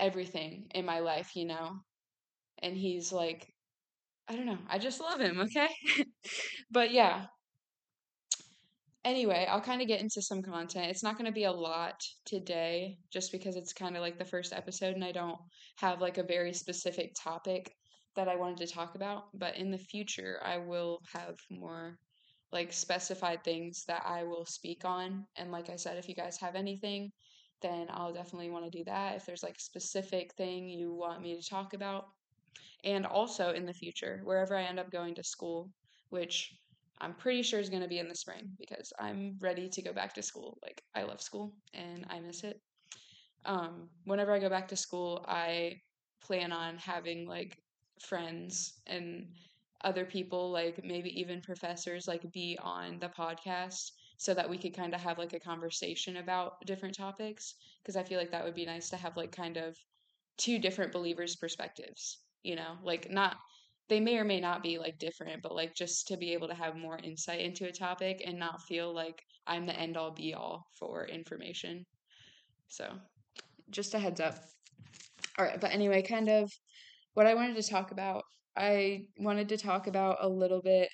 everything 0.00 0.68
in 0.74 0.84
my 0.86 1.00
life, 1.00 1.36
you 1.36 1.46
know. 1.46 1.80
And 2.62 2.76
he's 2.76 3.12
like 3.12 3.48
I 4.28 4.36
don't 4.36 4.46
know. 4.46 4.58
I 4.68 4.78
just 4.78 5.00
love 5.00 5.20
him, 5.20 5.40
okay? 5.40 5.68
but 6.70 6.92
yeah, 6.92 7.26
anyway, 9.08 9.46
I'll 9.50 9.60
kind 9.60 9.80
of 9.80 9.88
get 9.88 10.00
into 10.00 10.20
some 10.20 10.42
content. 10.42 10.90
It's 10.90 11.02
not 11.02 11.16
going 11.16 11.26
to 11.26 11.32
be 11.32 11.44
a 11.44 11.52
lot 11.52 12.00
today 12.26 12.98
just 13.10 13.32
because 13.32 13.56
it's 13.56 13.72
kind 13.72 13.96
of 13.96 14.02
like 14.02 14.18
the 14.18 14.24
first 14.24 14.52
episode 14.52 14.94
and 14.94 15.04
I 15.04 15.12
don't 15.12 15.38
have 15.76 16.00
like 16.00 16.18
a 16.18 16.22
very 16.22 16.52
specific 16.52 17.14
topic 17.18 17.72
that 18.16 18.28
I 18.28 18.36
wanted 18.36 18.58
to 18.58 18.72
talk 18.72 18.94
about. 18.94 19.24
But 19.34 19.56
in 19.56 19.70
the 19.70 19.78
future, 19.78 20.40
I 20.44 20.58
will 20.58 21.00
have 21.14 21.36
more 21.50 21.96
like 22.52 22.72
specified 22.72 23.42
things 23.44 23.84
that 23.88 24.02
I 24.06 24.24
will 24.24 24.44
speak 24.44 24.84
on. 24.84 25.24
And 25.36 25.50
like 25.50 25.70
I 25.70 25.76
said, 25.76 25.96
if 25.96 26.08
you 26.08 26.14
guys 26.14 26.38
have 26.38 26.54
anything, 26.54 27.10
then 27.62 27.86
I'll 27.90 28.12
definitely 28.12 28.50
want 28.50 28.64
to 28.70 28.78
do 28.78 28.84
that. 28.84 29.16
If 29.16 29.26
there's 29.26 29.42
like 29.42 29.56
a 29.56 29.62
specific 29.62 30.34
thing 30.34 30.68
you 30.68 30.94
want 30.94 31.22
me 31.22 31.40
to 31.40 31.48
talk 31.48 31.72
about. 31.72 32.04
And 32.84 33.06
also 33.06 33.50
in 33.52 33.66
the 33.66 33.72
future, 33.72 34.20
wherever 34.24 34.54
I 34.56 34.64
end 34.64 34.78
up 34.78 34.90
going 34.90 35.14
to 35.16 35.24
school, 35.24 35.70
which 36.10 36.52
I'm 37.00 37.14
pretty 37.14 37.42
sure 37.42 37.60
is 37.60 37.70
going 37.70 37.82
to 37.82 37.88
be 37.88 37.98
in 37.98 38.08
the 38.08 38.14
spring 38.14 38.50
because 38.58 38.92
I'm 38.98 39.36
ready 39.40 39.68
to 39.68 39.82
go 39.82 39.92
back 39.92 40.14
to 40.14 40.22
school. 40.22 40.58
Like 40.62 40.82
I 40.94 41.02
love 41.02 41.20
school 41.20 41.54
and 41.74 42.06
I 42.10 42.20
miss 42.20 42.44
it. 42.44 42.60
Um, 43.44 43.88
whenever 44.04 44.32
I 44.32 44.38
go 44.38 44.48
back 44.48 44.68
to 44.68 44.76
school, 44.76 45.24
I 45.28 45.80
plan 46.20 46.52
on 46.52 46.76
having 46.76 47.26
like 47.26 47.58
friends 48.00 48.80
and 48.86 49.28
other 49.84 50.04
people, 50.04 50.50
like 50.50 50.84
maybe 50.84 51.18
even 51.20 51.40
professors, 51.40 52.08
like 52.08 52.32
be 52.32 52.58
on 52.60 52.98
the 52.98 53.08
podcast 53.08 53.92
so 54.16 54.34
that 54.34 54.50
we 54.50 54.58
could 54.58 54.74
kind 54.74 54.92
of 54.94 55.00
have 55.00 55.18
like 55.18 55.32
a 55.32 55.40
conversation 55.40 56.16
about 56.16 56.54
different 56.66 56.96
topics. 56.96 57.54
Because 57.82 57.96
I 57.96 58.02
feel 58.02 58.18
like 58.18 58.32
that 58.32 58.44
would 58.44 58.54
be 58.56 58.66
nice 58.66 58.90
to 58.90 58.96
have 58.96 59.16
like 59.16 59.30
kind 59.30 59.56
of 59.56 59.76
two 60.36 60.58
different 60.58 60.92
believers' 60.92 61.36
perspectives, 61.36 62.18
you 62.42 62.56
know, 62.56 62.76
like 62.82 63.10
not 63.10 63.36
they 63.88 64.00
may 64.00 64.18
or 64.18 64.24
may 64.24 64.40
not 64.40 64.62
be 64.62 64.78
like 64.78 64.98
different, 64.98 65.42
but 65.42 65.54
like 65.54 65.74
just 65.74 66.06
to 66.08 66.16
be 66.16 66.32
able 66.32 66.48
to 66.48 66.54
have 66.54 66.76
more 66.76 66.98
insight 67.02 67.40
into 67.40 67.66
a 67.66 67.72
topic 67.72 68.22
and 68.26 68.38
not 68.38 68.62
feel 68.62 68.94
like 68.94 69.20
I'm 69.46 69.66
the 69.66 69.78
end 69.78 69.96
all 69.96 70.10
be 70.10 70.34
all 70.34 70.66
for 70.78 71.06
information. 71.06 71.84
So, 72.68 72.92
just 73.70 73.94
a 73.94 73.98
heads 73.98 74.20
up. 74.20 74.36
All 75.38 75.44
right, 75.44 75.60
but 75.60 75.72
anyway, 75.72 76.02
kind 76.02 76.28
of 76.28 76.50
what 77.14 77.26
I 77.26 77.34
wanted 77.34 77.56
to 77.56 77.68
talk 77.68 77.90
about. 77.90 78.24
I 78.56 79.06
wanted 79.18 79.48
to 79.50 79.56
talk 79.56 79.86
about 79.86 80.18
a 80.20 80.28
little 80.28 80.60
bit 80.60 80.88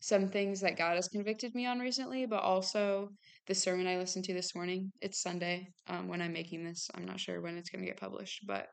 some 0.00 0.28
things 0.28 0.60
that 0.60 0.76
God 0.76 0.94
has 0.94 1.08
convicted 1.08 1.54
me 1.54 1.66
on 1.66 1.80
recently, 1.80 2.24
but 2.24 2.42
also 2.42 3.08
the 3.46 3.54
sermon 3.54 3.86
I 3.86 3.96
listened 3.96 4.24
to 4.26 4.34
this 4.34 4.54
morning. 4.54 4.92
It's 5.00 5.22
Sunday 5.22 5.68
um, 5.88 6.08
when 6.08 6.22
I'm 6.22 6.32
making 6.32 6.64
this. 6.64 6.88
I'm 6.94 7.04
not 7.04 7.18
sure 7.20 7.40
when 7.40 7.56
it's 7.56 7.70
going 7.70 7.84
to 7.84 7.90
get 7.90 8.00
published, 8.00 8.46
but 8.46 8.68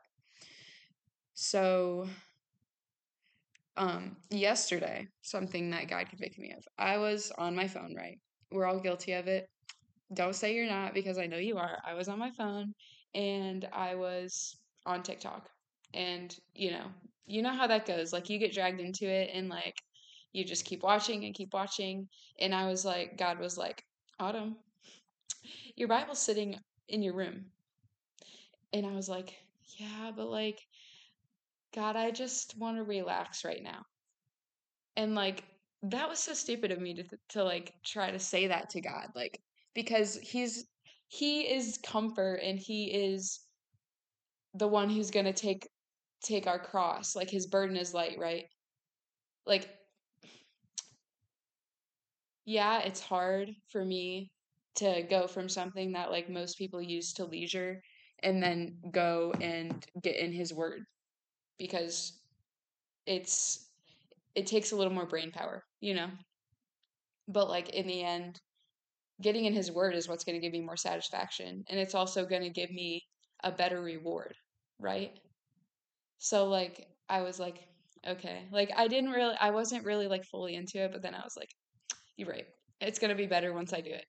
so 1.34 2.06
um, 3.76 4.16
yesterday, 4.30 5.06
something 5.22 5.70
that 5.70 5.88
God 5.88 6.08
convicted 6.08 6.40
me 6.40 6.52
of. 6.56 6.64
I 6.78 6.98
was 6.98 7.32
on 7.38 7.54
my 7.54 7.68
phone, 7.68 7.94
right? 7.96 8.18
We're 8.50 8.66
all 8.66 8.80
guilty 8.80 9.12
of 9.12 9.28
it. 9.28 9.48
Don't 10.14 10.34
say 10.34 10.54
you're 10.54 10.68
not 10.68 10.94
because 10.94 11.18
I 11.18 11.26
know 11.26 11.36
you 11.36 11.58
are. 11.58 11.78
I 11.84 11.94
was 11.94 12.08
on 12.08 12.18
my 12.18 12.30
phone 12.30 12.72
and 13.14 13.68
I 13.72 13.94
was 13.94 14.56
on 14.86 15.02
TikTok. 15.02 15.48
And, 15.94 16.34
you 16.54 16.70
know, 16.70 16.86
you 17.26 17.42
know 17.42 17.52
how 17.52 17.66
that 17.66 17.86
goes. 17.86 18.12
Like 18.12 18.28
you 18.30 18.38
get 18.38 18.52
dragged 18.52 18.80
into 18.80 19.06
it 19.06 19.30
and 19.32 19.48
like 19.48 19.74
you 20.32 20.44
just 20.44 20.64
keep 20.64 20.82
watching 20.82 21.24
and 21.24 21.34
keep 21.34 21.52
watching. 21.52 22.08
And 22.40 22.54
I 22.54 22.66
was 22.66 22.84
like, 22.84 23.18
God 23.18 23.38
was 23.38 23.58
like, 23.58 23.82
Autumn, 24.20 24.56
your 25.74 25.88
Bible's 25.88 26.20
sitting 26.20 26.58
in 26.88 27.02
your 27.02 27.14
room. 27.14 27.46
And 28.72 28.86
I 28.86 28.92
was 28.92 29.08
like, 29.08 29.34
yeah, 29.76 30.10
but 30.14 30.28
like 30.28 30.60
God, 31.76 31.94
I 31.94 32.10
just 32.10 32.56
want 32.56 32.78
to 32.78 32.82
relax 32.82 33.44
right 33.44 33.62
now. 33.62 33.84
And 34.96 35.14
like 35.14 35.44
that 35.82 36.08
was 36.08 36.18
so 36.18 36.32
stupid 36.32 36.72
of 36.72 36.80
me 36.80 36.94
to 36.94 37.04
to 37.30 37.44
like 37.44 37.74
try 37.84 38.10
to 38.10 38.18
say 38.18 38.46
that 38.46 38.70
to 38.70 38.80
God, 38.80 39.08
like 39.14 39.40
because 39.74 40.18
he's 40.22 40.64
he 41.08 41.42
is 41.42 41.78
comfort 41.84 42.40
and 42.42 42.58
he 42.58 42.86
is 42.86 43.40
the 44.54 44.66
one 44.66 44.88
who's 44.88 45.10
going 45.10 45.26
to 45.26 45.34
take 45.34 45.68
take 46.24 46.46
our 46.46 46.58
cross. 46.58 47.14
Like 47.14 47.28
his 47.28 47.46
burden 47.46 47.76
is 47.76 47.92
light, 47.92 48.18
right? 48.18 48.46
Like 49.46 49.68
yeah, 52.46 52.80
it's 52.80 53.00
hard 53.00 53.50
for 53.68 53.84
me 53.84 54.30
to 54.76 55.02
go 55.10 55.26
from 55.26 55.48
something 55.48 55.92
that 55.92 56.10
like 56.10 56.30
most 56.30 56.56
people 56.56 56.80
use 56.80 57.12
to 57.14 57.26
leisure 57.26 57.82
and 58.22 58.42
then 58.42 58.78
go 58.92 59.34
and 59.42 59.84
get 60.02 60.16
in 60.16 60.32
his 60.32 60.54
word 60.54 60.86
because 61.58 62.12
it's 63.06 63.70
it 64.34 64.46
takes 64.46 64.72
a 64.72 64.76
little 64.76 64.92
more 64.92 65.06
brain 65.06 65.30
power, 65.32 65.62
you 65.80 65.94
know. 65.94 66.08
But 67.28 67.48
like 67.48 67.70
in 67.70 67.86
the 67.86 68.02
end, 68.02 68.38
getting 69.22 69.46
in 69.46 69.54
his 69.54 69.72
word 69.72 69.94
is 69.94 70.08
what's 70.08 70.24
going 70.24 70.38
to 70.38 70.44
give 70.44 70.52
me 70.52 70.60
more 70.60 70.76
satisfaction 70.76 71.64
and 71.68 71.80
it's 71.80 71.94
also 71.94 72.26
going 72.26 72.42
to 72.42 72.50
give 72.50 72.70
me 72.70 73.02
a 73.42 73.50
better 73.50 73.80
reward, 73.80 74.34
right? 74.78 75.12
So 76.18 76.46
like 76.46 76.86
I 77.08 77.22
was 77.22 77.38
like, 77.38 77.58
okay. 78.06 78.46
Like 78.52 78.70
I 78.76 78.88
didn't 78.88 79.10
really 79.10 79.36
I 79.40 79.50
wasn't 79.50 79.84
really 79.84 80.08
like 80.08 80.24
fully 80.24 80.54
into 80.54 80.78
it, 80.78 80.92
but 80.92 81.02
then 81.02 81.14
I 81.14 81.22
was 81.22 81.34
like, 81.36 81.50
you're 82.16 82.28
right. 82.28 82.46
It's 82.80 82.98
going 82.98 83.10
to 83.10 83.16
be 83.16 83.26
better 83.26 83.52
once 83.52 83.72
I 83.72 83.80
do 83.80 83.90
it. 83.90 84.04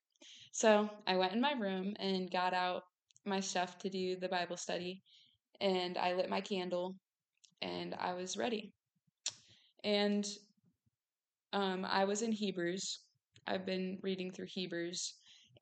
So, 0.52 0.90
I 1.06 1.18
went 1.18 1.34
in 1.34 1.42
my 1.42 1.52
room 1.52 1.94
and 2.00 2.32
got 2.32 2.54
out 2.54 2.82
my 3.26 3.40
stuff 3.40 3.78
to 3.80 3.90
do 3.90 4.18
the 4.20 4.28
Bible 4.28 4.58
study 4.58 5.04
and 5.62 5.98
I 5.98 6.14
lit 6.14 6.30
my 6.30 6.42
candle 6.42 6.96
and 7.62 7.96
I 8.00 8.14
was 8.14 8.38
ready. 8.38 8.72
And 9.84 10.26
um, 11.54 11.86
I 11.86 12.06
was 12.06 12.22
in 12.22 12.32
Hebrews. 12.32 13.00
I've 13.48 13.66
been 13.66 13.98
reading 14.02 14.32
through 14.32 14.48
Hebrews, 14.50 15.14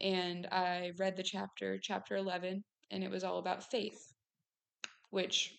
and 0.02 0.48
I 0.52 0.92
read 0.98 1.16
the 1.16 1.24
chapter, 1.24 1.78
chapter 1.82 2.16
11, 2.16 2.64
and 2.92 3.04
it 3.04 3.12
was 3.12 3.24
all 3.24 3.38
about 3.40 3.70
faith, 3.70 4.00
which 5.12 5.54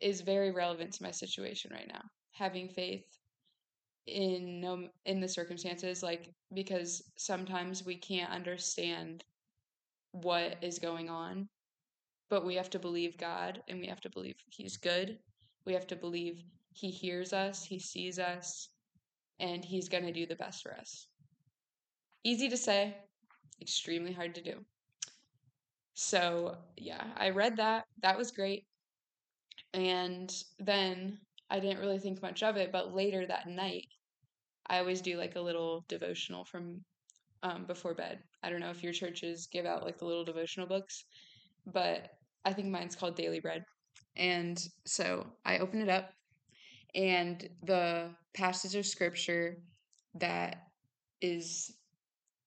is 0.00 0.20
very 0.20 0.50
relevant 0.50 0.92
to 0.92 1.02
my 1.02 1.10
situation 1.10 1.70
right 1.72 1.88
now. 1.88 2.02
Having 2.32 2.68
faith 2.68 3.04
in 4.06 4.60
no 4.60 4.88
in 5.04 5.20
the 5.20 5.28
circumstances 5.28 6.02
like 6.02 6.30
because 6.54 7.02
sometimes 7.16 7.84
we 7.84 7.96
can't 7.96 8.30
understand 8.30 9.22
what 10.12 10.56
is 10.62 10.78
going 10.78 11.08
on 11.08 11.48
but 12.28 12.44
we 12.44 12.54
have 12.54 12.70
to 12.70 12.78
believe 12.78 13.18
God 13.18 13.62
and 13.68 13.78
we 13.78 13.86
have 13.86 14.00
to 14.00 14.10
believe 14.10 14.34
he's 14.48 14.76
good 14.76 15.18
we 15.70 15.74
have 15.74 15.86
to 15.86 15.94
believe 15.94 16.42
he 16.72 16.90
hears 16.90 17.32
us, 17.32 17.64
he 17.64 17.78
sees 17.78 18.18
us, 18.18 18.70
and 19.38 19.64
he's 19.64 19.88
going 19.88 20.04
to 20.04 20.12
do 20.12 20.26
the 20.26 20.34
best 20.34 20.64
for 20.64 20.74
us. 20.74 21.06
Easy 22.24 22.48
to 22.48 22.56
say, 22.56 22.96
extremely 23.62 24.12
hard 24.12 24.34
to 24.34 24.42
do. 24.42 24.54
So, 25.94 26.56
yeah, 26.76 27.04
I 27.16 27.30
read 27.30 27.56
that. 27.58 27.84
That 28.02 28.18
was 28.18 28.32
great. 28.32 28.64
And 29.72 30.34
then 30.58 31.18
I 31.50 31.60
didn't 31.60 31.78
really 31.78 32.00
think 32.00 32.20
much 32.20 32.42
of 32.42 32.56
it, 32.56 32.72
but 32.72 32.92
later 32.92 33.24
that 33.24 33.46
night, 33.46 33.86
I 34.66 34.80
always 34.80 35.00
do 35.00 35.16
like 35.16 35.36
a 35.36 35.40
little 35.40 35.84
devotional 35.88 36.44
from 36.44 36.80
um, 37.44 37.64
before 37.64 37.94
bed. 37.94 38.18
I 38.42 38.50
don't 38.50 38.60
know 38.60 38.70
if 38.70 38.82
your 38.82 38.92
churches 38.92 39.46
give 39.52 39.66
out 39.66 39.84
like 39.84 39.98
the 39.98 40.04
little 40.04 40.24
devotional 40.24 40.66
books, 40.66 41.04
but 41.64 42.10
I 42.44 42.54
think 42.54 42.68
mine's 42.68 42.96
called 42.96 43.14
Daily 43.14 43.38
Bread. 43.38 43.64
And 44.16 44.62
so 44.84 45.26
I 45.44 45.58
open 45.58 45.80
it 45.80 45.88
up, 45.88 46.10
and 46.94 47.48
the 47.62 48.10
passage 48.34 48.74
of 48.74 48.86
scripture 48.86 49.56
that 50.14 50.56
is 51.20 51.72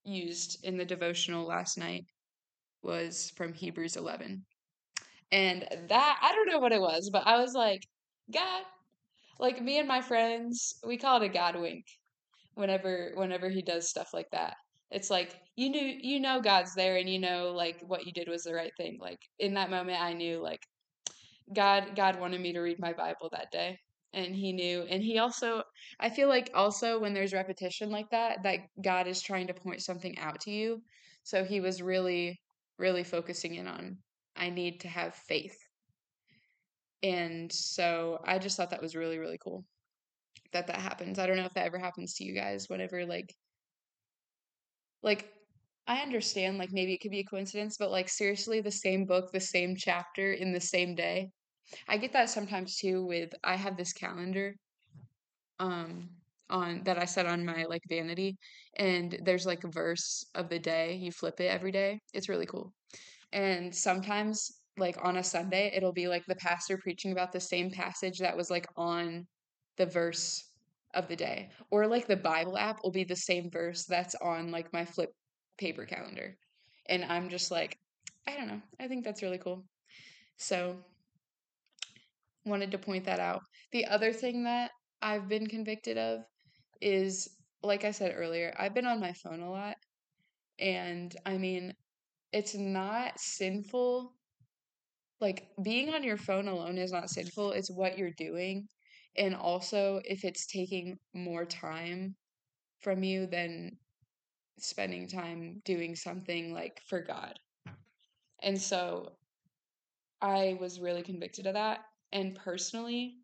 used 0.04 0.64
in 0.66 0.78
the 0.78 0.86
devotional 0.86 1.46
last 1.46 1.78
night 1.78 2.06
was 2.84 3.32
from 3.38 3.54
Hebrews 3.54 3.96
11. 3.96 4.44
And 5.32 5.68
that, 5.88 6.20
I 6.22 6.32
don't 6.34 6.50
know 6.50 6.60
what 6.60 6.74
it 6.74 6.82
was, 6.82 7.10
but 7.12 7.26
I 7.26 7.40
was 7.40 7.54
like, 7.54 7.82
God, 8.32 8.64
like 9.40 9.62
me 9.62 9.80
and 9.80 9.88
my 9.88 10.02
friends, 10.02 10.76
we 10.86 10.98
call 10.98 11.22
it 11.22 11.26
a 11.26 11.30
God 11.30 11.56
wink 11.56 11.86
whenever 12.56 13.12
whenever 13.16 13.50
he 13.50 13.62
does 13.62 13.90
stuff 13.90 14.10
like 14.14 14.30
that. 14.32 14.56
It's 14.92 15.10
like 15.10 15.36
you 15.56 15.70
knew 15.70 15.98
you 16.02 16.20
know 16.20 16.40
God's 16.40 16.76
there 16.76 16.98
and 16.98 17.10
you 17.10 17.20
know 17.20 17.52
like 17.52 17.82
what 17.82 18.06
you 18.06 18.12
did 18.12 18.28
was 18.30 18.44
the 18.44 18.54
right 18.54 18.72
thing. 18.78 18.98
Like 19.02 19.20
in 19.40 19.56
that 19.56 19.72
moment 19.72 20.02
I 20.02 20.14
knew 20.14 20.40
like 20.40 20.62
God 21.54 21.96
God 21.96 22.20
wanted 22.20 22.42
me 22.42 22.54
to 22.54 22.62
read 22.62 22.80
my 22.80 22.94
Bible 22.94 23.30
that 23.32 23.52
day 23.52 23.80
and 24.14 24.36
he 24.36 24.54
knew 24.54 24.86
and 24.90 25.04
he 25.04 25.18
also 25.18 25.64
I 26.00 26.10
feel 26.10 26.30
like 26.30 26.52
also 26.54 27.00
when 27.00 27.14
there's 27.14 27.34
repetition 27.34 27.90
like 27.90 28.10
that 28.12 28.44
that 28.44 28.60
God 28.82 29.08
is 29.08 29.22
trying 29.22 29.48
to 29.48 29.54
point 29.54 29.82
something 29.82 30.18
out 30.20 30.42
to 30.42 30.52
you. 30.52 30.82
So 31.24 31.44
he 31.44 31.60
was 31.60 31.82
really 31.82 32.40
really 32.78 33.04
focusing 33.04 33.56
in 33.56 33.68
on 33.68 33.98
I 34.36 34.50
need 34.50 34.82
to 34.82 34.88
have 34.88 35.16
faith. 35.16 35.58
And 37.02 37.52
so 37.52 38.20
I 38.26 38.40
just 38.40 38.56
thought 38.56 38.70
that 38.72 38.82
was 38.82 38.96
really 38.96 39.18
really 39.18 39.40
cool 39.44 39.66
that 40.54 40.68
that 40.68 40.78
happens. 40.78 41.20
I 41.20 41.28
don't 41.28 41.38
know 41.38 41.46
if 41.46 41.54
that 41.56 41.66
ever 41.66 41.80
happens 41.80 42.14
to 42.16 42.24
you 42.24 42.34
guys 42.34 42.70
whenever 42.70 43.06
like 43.06 43.34
like 45.02 45.30
I 45.88 46.00
understand 46.00 46.58
like 46.58 46.72
maybe 46.72 46.94
it 46.94 47.02
could 47.02 47.12
be 47.12 47.20
a 47.20 47.26
coincidence, 47.26 47.78
but 47.78 47.92
like 47.92 48.08
seriously 48.08 48.62
the 48.62 48.72
same 48.72 49.06
book, 49.06 49.32
the 49.32 49.40
same 49.40 49.76
chapter 49.76 50.32
in 50.32 50.54
the 50.54 50.62
same 50.62 50.96
day. 50.96 51.30
I 51.88 51.98
get 51.98 52.14
that 52.14 52.30
sometimes 52.30 52.78
too 52.78 53.06
with 53.06 53.32
I 53.44 53.56
have 53.56 53.78
this 53.78 53.94
calendar 53.94 54.56
um 55.60 56.10
on 56.50 56.84
that 56.84 56.98
I 56.98 57.06
set 57.06 57.26
on 57.26 57.46
my 57.46 57.66
like 57.66 57.82
vanity 57.90 58.38
and 58.78 59.18
there's 59.24 59.46
like 59.46 59.64
a 59.64 59.72
verse 59.72 60.26
of 60.36 60.50
the 60.50 60.60
day. 60.60 60.96
You 60.96 61.12
flip 61.12 61.40
it 61.40 61.46
every 61.48 61.72
day. 61.72 62.00
It's 62.14 62.30
really 62.30 62.46
cool. 62.46 62.74
And 63.32 63.74
sometimes 63.74 64.60
like 64.78 64.98
on 65.04 65.18
a 65.18 65.24
Sunday, 65.24 65.72
it'll 65.76 65.94
be 65.94 66.08
like 66.08 66.26
the 66.26 66.36
pastor 66.36 66.78
preaching 66.78 67.12
about 67.12 67.32
the 67.32 67.40
same 67.40 67.72
passage 67.72 68.20
that 68.20 68.38
was 68.38 68.50
like 68.50 68.68
on 68.78 69.28
the 69.78 69.86
verse 69.86 70.50
of 70.94 71.08
the 71.08 71.16
day. 71.16 71.50
Or 71.72 71.88
like 71.88 72.08
the 72.08 72.16
Bible 72.16 72.58
app 72.58 72.80
will 72.84 72.92
be 72.92 73.04
the 73.04 73.16
same 73.16 73.50
verse 73.52 73.86
that's 73.86 74.16
on 74.16 74.52
like 74.52 74.72
my 74.74 74.86
flip 74.86 75.10
paper 75.58 75.86
calendar. 75.86 76.36
And 76.88 77.06
I'm 77.06 77.30
just 77.30 77.52
like, 77.52 77.78
I 78.28 78.36
don't 78.36 78.48
know. 78.48 78.62
I 78.80 78.88
think 78.88 79.04
that's 79.04 79.22
really 79.22 79.38
cool. 79.38 79.64
So 80.38 80.78
wanted 82.46 82.72
to 82.72 82.78
point 82.78 83.06
that 83.06 83.20
out. 83.20 83.42
The 83.72 83.86
other 83.86 84.12
thing 84.12 84.44
that 84.44 84.72
I've 85.02 85.28
been 85.28 85.48
convicted 85.48 85.98
of 85.98 86.22
is 86.82 87.30
like 87.64 87.86
I 87.86 87.92
said 87.92 88.14
earlier, 88.16 88.54
I've 88.60 88.74
been 88.74 88.86
on 88.86 89.00
my 89.00 89.14
phone 89.14 89.42
a 89.42 89.50
lot. 89.50 89.76
And 90.60 91.16
I 91.26 91.38
mean, 91.38 91.74
it's 92.32 92.56
not 92.56 93.20
sinful. 93.20 94.14
Like 95.22 95.48
being 95.64 95.94
on 95.94 96.04
your 96.04 96.18
phone 96.18 96.48
alone 96.48 96.78
is 96.78 96.92
not 96.92 97.10
sinful. 97.10 97.52
It's 97.54 97.72
what 97.72 97.98
you're 97.98 98.12
doing. 98.18 98.68
And 99.16 99.36
also, 99.36 100.02
if 100.06 100.26
it's 100.26 100.48
taking 100.48 100.98
more 101.14 101.46
time 101.46 102.16
from 102.82 103.04
you 103.04 103.28
than 103.28 103.78
spending 104.60 105.08
time 105.08 105.62
doing 105.66 105.96
something 105.96 106.54
like 106.54 106.82
for 106.88 107.02
God. 107.02 107.38
And 108.42 108.60
so 108.60 109.14
I 110.22 110.58
was 110.60 110.80
really 110.80 111.04
convicted 111.04 111.48
of 111.48 111.54
that. 111.54 111.80
And 112.12 112.36
personally, 112.36 113.16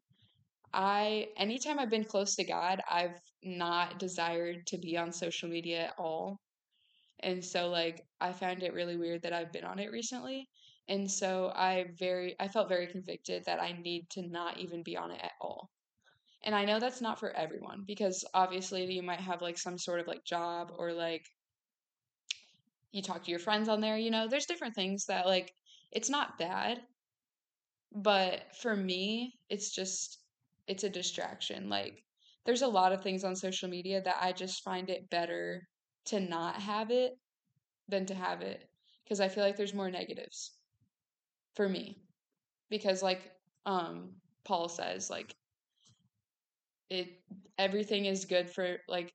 I 0.73 1.29
anytime 1.37 1.79
I've 1.79 1.89
been 1.89 2.03
close 2.03 2.35
to 2.35 2.43
God, 2.43 2.81
I've 2.89 3.19
not 3.43 3.99
desired 3.99 4.67
to 4.67 4.77
be 4.77 4.97
on 4.97 5.11
social 5.11 5.49
media 5.49 5.85
at 5.85 5.93
all. 5.97 6.39
And 7.21 7.43
so 7.43 7.69
like 7.69 8.05
I 8.21 8.31
found 8.31 8.63
it 8.63 8.73
really 8.73 8.97
weird 8.97 9.21
that 9.23 9.33
I've 9.33 9.51
been 9.51 9.63
on 9.63 9.79
it 9.79 9.91
recently. 9.91 10.47
And 10.87 11.09
so 11.09 11.51
I 11.55 11.85
very 11.97 12.35
I 12.39 12.47
felt 12.47 12.69
very 12.69 12.87
convicted 12.87 13.45
that 13.45 13.61
I 13.61 13.73
need 13.73 14.09
to 14.11 14.21
not 14.23 14.57
even 14.57 14.83
be 14.83 14.97
on 14.97 15.11
it 15.11 15.19
at 15.21 15.33
all. 15.41 15.69
And 16.43 16.55
I 16.55 16.65
know 16.65 16.79
that's 16.79 17.01
not 17.01 17.19
for 17.19 17.31
everyone 17.31 17.83
because 17.85 18.23
obviously 18.33 18.85
you 18.91 19.03
might 19.03 19.19
have 19.19 19.41
like 19.41 19.57
some 19.57 19.77
sort 19.77 19.99
of 19.99 20.07
like 20.07 20.23
job 20.23 20.71
or 20.77 20.93
like 20.93 21.25
you 22.91 23.01
talk 23.01 23.23
to 23.23 23.31
your 23.31 23.39
friends 23.39 23.69
on 23.69 23.81
there, 23.81 23.97
you 23.97 24.09
know, 24.09 24.27
there's 24.27 24.45
different 24.45 24.75
things 24.75 25.05
that 25.05 25.25
like 25.25 25.51
it's 25.91 26.09
not 26.09 26.37
bad. 26.37 26.79
But 27.91 28.41
for 28.61 28.75
me, 28.75 29.33
it's 29.49 29.73
just 29.73 30.19
it's 30.67 30.83
a 30.83 30.89
distraction. 30.89 31.69
Like 31.69 32.03
there's 32.45 32.61
a 32.61 32.67
lot 32.67 32.93
of 32.93 33.03
things 33.03 33.23
on 33.23 33.35
social 33.35 33.69
media 33.69 34.01
that 34.01 34.17
I 34.21 34.31
just 34.31 34.63
find 34.63 34.89
it 34.89 35.09
better 35.09 35.67
to 36.05 36.19
not 36.19 36.55
have 36.55 36.89
it 36.91 37.13
than 37.87 38.05
to 38.07 38.15
have 38.15 38.41
it 38.41 38.63
because 39.03 39.19
I 39.19 39.27
feel 39.27 39.43
like 39.43 39.57
there's 39.57 39.73
more 39.73 39.91
negatives 39.91 40.51
for 41.55 41.67
me. 41.67 41.97
Because 42.69 43.03
like 43.03 43.31
um 43.65 44.13
Paul 44.45 44.69
says 44.69 45.09
like 45.09 45.35
it 46.89 47.21
everything 47.57 48.05
is 48.05 48.25
good 48.25 48.49
for 48.49 48.77
like 48.87 49.13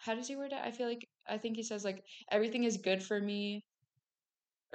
how 0.00 0.14
does 0.14 0.28
he 0.28 0.36
word 0.36 0.52
it? 0.52 0.58
I 0.62 0.70
feel 0.72 0.88
like 0.88 1.06
I 1.28 1.38
think 1.38 1.56
he 1.56 1.62
says 1.62 1.84
like 1.84 2.04
everything 2.30 2.64
is 2.64 2.76
good 2.78 3.02
for 3.02 3.20
me 3.20 3.64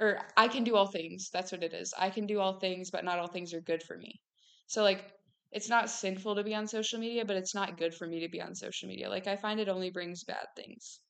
or 0.00 0.20
I 0.36 0.48
can 0.48 0.64
do 0.64 0.76
all 0.76 0.86
things. 0.86 1.30
That's 1.32 1.52
what 1.52 1.62
it 1.62 1.72
is. 1.74 1.92
I 1.98 2.10
can 2.10 2.26
do 2.26 2.40
all 2.40 2.58
things, 2.58 2.90
but 2.90 3.04
not 3.04 3.18
all 3.18 3.26
things 3.28 3.52
are 3.54 3.60
good 3.60 3.82
for 3.82 3.96
me. 3.96 4.20
So 4.66 4.82
like 4.82 5.12
it's 5.52 5.68
not 5.68 5.90
sinful 5.90 6.34
to 6.36 6.44
be 6.44 6.54
on 6.54 6.66
social 6.66 6.98
media, 6.98 7.24
but 7.24 7.36
it's 7.36 7.54
not 7.54 7.78
good 7.78 7.94
for 7.94 8.06
me 8.06 8.20
to 8.20 8.28
be 8.28 8.40
on 8.40 8.54
social 8.54 8.88
media. 8.88 9.08
Like 9.08 9.26
I 9.26 9.36
find 9.36 9.60
it 9.60 9.68
only 9.68 9.90
brings 9.90 10.24
bad 10.24 10.46
things. 10.56 11.00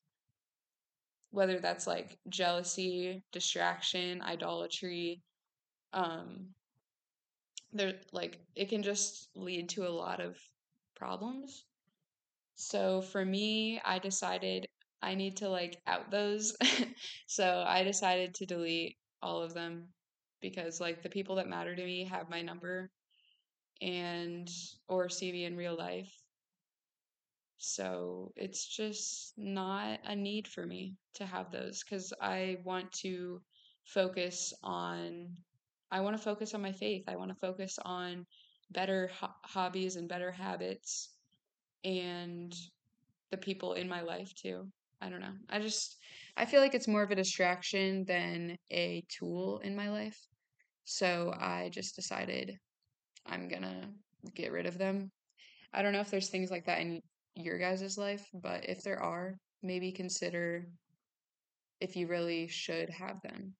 Whether 1.30 1.58
that's 1.60 1.86
like 1.86 2.18
jealousy, 2.28 3.22
distraction, 3.32 4.20
idolatry, 4.22 5.22
um 5.92 6.54
there 7.72 7.94
like 8.12 8.40
it 8.54 8.68
can 8.68 8.82
just 8.82 9.28
lead 9.34 9.68
to 9.70 9.86
a 9.86 9.90
lot 9.90 10.20
of 10.20 10.36
problems. 10.98 11.64
So 12.56 13.00
for 13.02 13.24
me, 13.24 13.80
I 13.84 13.98
decided 13.98 14.66
I 15.00 15.14
need 15.14 15.36
to 15.38 15.48
like 15.48 15.80
out 15.86 16.10
those. 16.10 16.56
so 17.26 17.64
I 17.66 17.84
decided 17.84 18.34
to 18.34 18.46
delete 18.46 18.96
all 19.22 19.42
of 19.42 19.54
them 19.54 19.88
because 20.40 20.80
like 20.80 21.02
the 21.02 21.08
people 21.08 21.36
that 21.36 21.48
matter 21.48 21.74
to 21.74 21.84
me 21.84 22.04
have 22.04 22.30
my 22.30 22.42
number 22.42 22.90
and 23.80 24.48
or 24.88 25.08
see 25.08 25.30
me 25.30 25.44
in 25.44 25.56
real 25.56 25.76
life. 25.76 26.12
So 27.58 28.32
it's 28.36 28.66
just 28.66 29.34
not 29.36 30.00
a 30.04 30.14
need 30.14 30.46
for 30.46 30.64
me 30.64 30.94
to 31.14 31.26
have 31.26 31.50
those 31.50 31.82
cuz 31.82 32.12
I 32.20 32.58
want 32.64 32.92
to 33.04 33.42
focus 33.84 34.52
on 34.62 35.36
I 35.90 36.00
want 36.00 36.16
to 36.16 36.22
focus 36.22 36.54
on 36.54 36.62
my 36.62 36.72
faith. 36.72 37.04
I 37.08 37.16
want 37.16 37.30
to 37.30 37.46
focus 37.46 37.78
on 37.84 38.26
better 38.70 39.10
ho- 39.20 39.34
hobbies 39.44 39.96
and 39.96 40.08
better 40.08 40.30
habits 40.30 41.10
and 41.84 42.54
the 43.30 43.36
people 43.36 43.74
in 43.74 43.88
my 43.88 44.00
life 44.02 44.32
too. 44.34 44.68
I 45.00 45.08
don't 45.08 45.20
know. 45.20 45.34
I 45.48 45.60
just 45.60 45.96
I 46.36 46.44
feel 46.44 46.60
like 46.60 46.74
it's 46.74 46.88
more 46.88 47.02
of 47.02 47.10
a 47.10 47.16
distraction 47.16 48.04
than 48.06 48.56
a 48.70 49.04
tool 49.08 49.58
in 49.60 49.76
my 49.76 49.90
life. 49.90 50.18
So 50.84 51.34
I 51.38 51.70
just 51.72 51.96
decided 51.96 52.56
I'm 53.26 53.48
going 53.48 53.62
to 53.62 53.88
get 54.34 54.52
rid 54.52 54.66
of 54.66 54.78
them. 54.78 55.10
I 55.72 55.82
don't 55.82 55.92
know 55.92 56.00
if 56.00 56.10
there's 56.10 56.30
things 56.30 56.50
like 56.50 56.66
that 56.66 56.80
in 56.80 57.02
your 57.34 57.58
guys' 57.58 57.98
life, 57.98 58.26
but 58.32 58.68
if 58.68 58.82
there 58.82 59.00
are, 59.00 59.34
maybe 59.62 59.92
consider 59.92 60.66
if 61.80 61.94
you 61.94 62.06
really 62.06 62.48
should 62.48 62.90
have 62.90 63.20
them. 63.22 63.54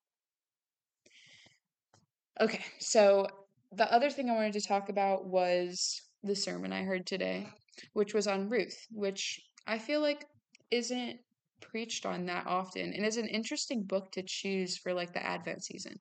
Okay, 2.41 2.65
so 2.79 3.27
the 3.73 3.93
other 3.93 4.11
thing 4.11 4.31
I 4.31 4.35
wanted 4.35 4.55
to 4.55 4.67
talk 4.67 4.89
about 4.89 5.27
was 5.27 6.01
the 6.23 6.35
sermon 6.35 6.73
I 6.73 6.83
heard 6.83 7.07
today, 7.07 7.49
which 7.93 8.15
was 8.15 8.27
on 8.27 8.49
Ruth, 8.49 8.77
which 8.91 9.41
I 9.67 9.79
feel 9.79 10.01
like 10.01 10.25
isn't 10.71 11.19
preached 11.61 12.07
on 12.07 12.27
that 12.27 12.47
often 12.47 12.93
and 12.93 13.05
is 13.05 13.17
an 13.17 13.29
interesting 13.29 13.83
book 13.83 14.11
to 14.13 14.23
choose 14.23 14.77
for 14.77 14.95
like 14.95 15.13
the 15.13 15.25
Advent 15.25 15.65
season. 15.65 15.97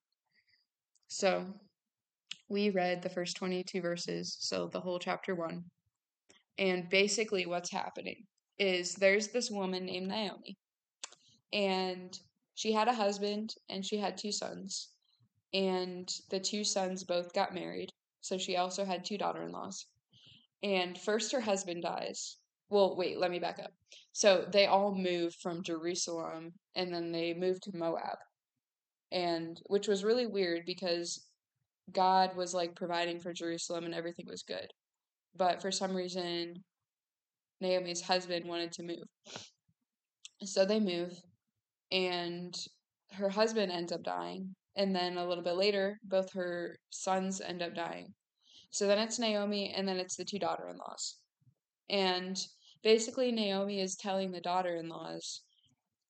So 1.07 1.45
we 2.49 2.69
read 2.69 3.01
the 3.01 3.09
first 3.09 3.37
22 3.37 3.81
verses, 3.81 4.37
so 4.39 4.69
the 4.71 4.79
whole 4.79 4.99
chapter 4.99 5.35
1. 5.35 5.63
And 6.59 6.89
basically, 6.89 7.45
what's 7.45 7.71
happening 7.71 8.25
is 8.57 8.95
there's 8.95 9.27
this 9.27 9.51
woman 9.51 9.85
named 9.85 10.07
Naomi, 10.07 10.57
and 11.53 12.17
she 12.55 12.71
had 12.71 12.87
a 12.87 12.93
husband 12.93 13.53
and 13.69 13.85
she 13.85 13.97
had 13.97 14.17
two 14.17 14.31
sons. 14.31 14.89
And 15.53 16.11
the 16.29 16.39
two 16.39 16.63
sons 16.63 17.03
both 17.03 17.33
got 17.33 17.53
married. 17.53 17.91
So 18.21 18.37
she 18.37 18.57
also 18.57 18.85
had 18.85 19.05
two 19.05 19.17
daughter 19.17 19.43
in 19.43 19.51
laws. 19.51 19.85
And 20.63 20.97
first 20.97 21.31
her 21.31 21.41
husband 21.41 21.83
dies. 21.83 22.37
Well, 22.69 22.95
wait, 22.97 23.17
let 23.19 23.31
me 23.31 23.39
back 23.39 23.59
up. 23.59 23.71
So 24.11 24.45
they 24.51 24.65
all 24.65 24.93
move 24.93 25.33
from 25.35 25.63
Jerusalem 25.63 26.53
and 26.75 26.93
then 26.93 27.11
they 27.11 27.33
moved 27.33 27.63
to 27.63 27.77
Moab. 27.77 28.17
And 29.11 29.61
which 29.67 29.87
was 29.87 30.03
really 30.03 30.25
weird 30.25 30.63
because 30.65 31.27
God 31.91 32.35
was 32.35 32.53
like 32.53 32.75
providing 32.75 33.19
for 33.19 33.31
Jerusalem 33.31 33.85
and 33.85 33.93
everything 33.93 34.25
was 34.27 34.43
good. 34.43 34.67
But 35.35 35.61
for 35.61 35.71
some 35.71 35.95
reason, 35.95 36.63
Naomi's 37.61 38.01
husband 38.01 38.45
wanted 38.45 38.71
to 38.73 38.83
move. 38.83 39.07
So 40.43 40.65
they 40.65 40.79
move, 40.79 41.13
and 41.91 42.55
her 43.13 43.29
husband 43.29 43.71
ends 43.71 43.91
up 43.91 44.03
dying. 44.03 44.55
And 44.77 44.95
then 44.95 45.17
a 45.17 45.27
little 45.27 45.43
bit 45.43 45.55
later, 45.55 45.99
both 46.03 46.31
her 46.33 46.77
sons 46.91 47.41
end 47.41 47.61
up 47.61 47.75
dying. 47.75 48.13
So 48.69 48.85
then 48.87 48.99
it's 48.99 49.19
Naomi, 49.19 49.73
and 49.75 49.87
then 49.87 49.97
it's 49.97 50.15
the 50.15 50.23
two 50.23 50.39
daughter 50.39 50.69
in 50.69 50.77
laws. 50.77 51.17
And 51.89 52.39
basically, 52.83 53.31
Naomi 53.31 53.81
is 53.81 53.95
telling 53.95 54.31
the 54.31 54.39
daughter 54.39 54.75
in 54.75 54.87
laws, 54.87 55.41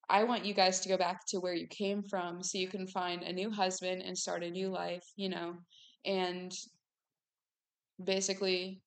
I 0.09 0.23
want 0.25 0.45
you 0.45 0.53
guys 0.53 0.81
to 0.81 0.89
go 0.89 0.97
back 0.97 1.25
to 1.27 1.39
where 1.39 1.53
you 1.53 1.67
came 1.67 2.03
from 2.03 2.43
so 2.43 2.57
you 2.57 2.67
can 2.67 2.87
find 2.87 3.23
a 3.23 3.33
new 3.33 3.49
husband 3.49 4.01
and 4.01 4.17
start 4.17 4.43
a 4.43 4.49
new 4.49 4.69
life, 4.69 5.03
you 5.15 5.29
know, 5.29 5.55
and 6.05 6.51
basically 8.03 8.81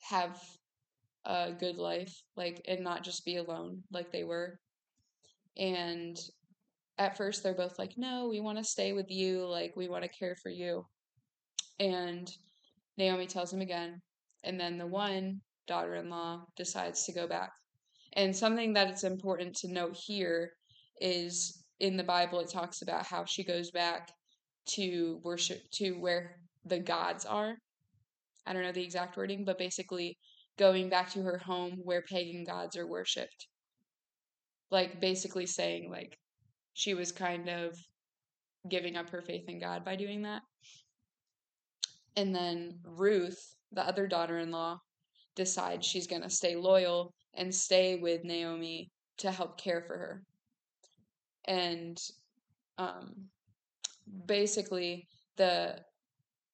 have 0.00 0.40
a 1.24 1.52
good 1.52 1.76
life, 1.76 2.22
like, 2.36 2.60
and 2.66 2.82
not 2.82 3.04
just 3.04 3.24
be 3.24 3.36
alone 3.36 3.82
like 3.92 4.10
they 4.10 4.24
were. 4.24 4.58
And 5.56 6.18
at 7.00 7.16
first, 7.16 7.42
they're 7.42 7.54
both 7.54 7.78
like, 7.78 7.94
No, 7.96 8.28
we 8.28 8.40
want 8.40 8.58
to 8.58 8.64
stay 8.64 8.92
with 8.92 9.10
you. 9.10 9.46
Like, 9.46 9.72
we 9.74 9.88
want 9.88 10.04
to 10.04 10.10
care 10.10 10.36
for 10.40 10.50
you. 10.50 10.84
And 11.80 12.30
Naomi 12.98 13.26
tells 13.26 13.52
him 13.52 13.62
again. 13.62 14.00
And 14.44 14.60
then 14.60 14.76
the 14.76 14.86
one 14.86 15.40
daughter 15.66 15.94
in 15.94 16.10
law 16.10 16.44
decides 16.56 17.04
to 17.04 17.12
go 17.12 17.26
back. 17.26 17.50
And 18.12 18.36
something 18.36 18.74
that 18.74 18.88
it's 18.88 19.04
important 19.04 19.56
to 19.56 19.72
note 19.72 19.96
here 19.96 20.50
is 21.00 21.64
in 21.80 21.96
the 21.96 22.04
Bible, 22.04 22.40
it 22.40 22.50
talks 22.50 22.82
about 22.82 23.06
how 23.06 23.24
she 23.24 23.44
goes 23.44 23.70
back 23.70 24.10
to 24.74 25.20
worship, 25.24 25.62
to 25.72 25.92
where 25.92 26.36
the 26.66 26.80
gods 26.80 27.24
are. 27.24 27.54
I 28.46 28.52
don't 28.52 28.62
know 28.62 28.72
the 28.72 28.84
exact 28.84 29.16
wording, 29.16 29.44
but 29.46 29.58
basically 29.58 30.18
going 30.58 30.90
back 30.90 31.10
to 31.12 31.22
her 31.22 31.38
home 31.38 31.78
where 31.82 32.02
pagan 32.02 32.44
gods 32.44 32.76
are 32.76 32.86
worshipped. 32.86 33.46
Like 34.70 35.00
basically 35.00 35.46
saying 35.46 35.90
like 35.90 36.18
she 36.74 36.94
was 36.94 37.12
kind 37.12 37.48
of 37.48 37.76
giving 38.68 38.96
up 38.96 39.10
her 39.10 39.22
faith 39.22 39.48
in 39.48 39.58
God 39.58 39.84
by 39.84 39.96
doing 39.96 40.22
that. 40.22 40.42
And 42.16 42.34
then 42.34 42.78
Ruth, 42.84 43.54
the 43.72 43.86
other 43.86 44.06
daughter-in-law, 44.06 44.78
decides 45.36 45.86
she's 45.86 46.06
going 46.06 46.22
to 46.22 46.30
stay 46.30 46.56
loyal 46.56 47.14
and 47.34 47.54
stay 47.54 47.96
with 47.96 48.24
Naomi 48.24 48.90
to 49.18 49.30
help 49.30 49.58
care 49.58 49.82
for 49.82 49.96
her. 49.96 50.22
And 51.46 51.98
um, 52.78 53.14
basically 54.26 55.06
the 55.36 55.76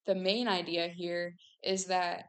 the 0.06 0.14
main 0.14 0.46
idea 0.46 0.88
here 0.88 1.34
is 1.62 1.86
that 1.86 2.26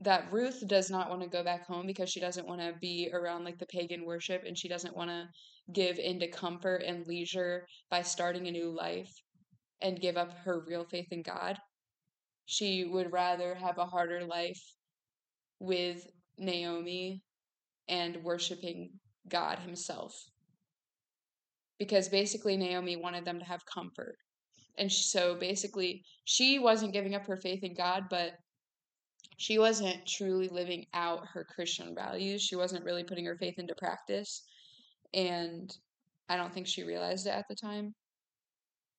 that 0.00 0.32
Ruth 0.32 0.66
does 0.66 0.90
not 0.90 1.10
want 1.10 1.22
to 1.22 1.28
go 1.28 1.42
back 1.42 1.66
home 1.66 1.86
because 1.86 2.10
she 2.10 2.20
doesn't 2.20 2.46
want 2.46 2.60
to 2.60 2.74
be 2.80 3.10
around 3.12 3.44
like 3.44 3.58
the 3.58 3.66
pagan 3.66 4.04
worship 4.04 4.42
and 4.46 4.56
she 4.56 4.68
doesn't 4.68 4.96
want 4.96 5.10
to 5.10 5.26
give 5.72 5.98
into 5.98 6.28
comfort 6.28 6.82
and 6.86 7.06
leisure 7.06 7.66
by 7.90 8.02
starting 8.02 8.46
a 8.46 8.52
new 8.52 8.70
life 8.70 9.10
and 9.80 10.00
give 10.00 10.16
up 10.16 10.32
her 10.44 10.64
real 10.66 10.84
faith 10.84 11.08
in 11.10 11.22
God. 11.22 11.56
She 12.46 12.84
would 12.84 13.12
rather 13.12 13.54
have 13.54 13.78
a 13.78 13.86
harder 13.86 14.24
life 14.24 14.60
with 15.60 16.06
Naomi 16.38 17.22
and 17.88 18.22
worshiping 18.22 18.90
God 19.28 19.58
Himself. 19.58 20.14
Because 21.78 22.08
basically, 22.08 22.56
Naomi 22.56 22.96
wanted 22.96 23.24
them 23.24 23.38
to 23.38 23.44
have 23.44 23.66
comfort. 23.66 24.16
And 24.78 24.90
so 24.90 25.34
basically, 25.34 26.02
she 26.24 26.58
wasn't 26.58 26.92
giving 26.92 27.14
up 27.14 27.26
her 27.26 27.36
faith 27.36 27.62
in 27.62 27.74
God, 27.74 28.04
but 28.10 28.32
she 29.36 29.58
wasn't 29.58 30.06
truly 30.06 30.48
living 30.48 30.86
out 30.94 31.26
her 31.32 31.44
Christian 31.44 31.94
values. 31.94 32.42
She 32.42 32.56
wasn't 32.56 32.84
really 32.84 33.04
putting 33.04 33.24
her 33.26 33.36
faith 33.36 33.58
into 33.58 33.74
practice. 33.74 34.42
And 35.12 35.76
I 36.28 36.36
don't 36.36 36.52
think 36.52 36.66
she 36.66 36.84
realized 36.84 37.26
it 37.26 37.30
at 37.30 37.46
the 37.48 37.54
time. 37.54 37.94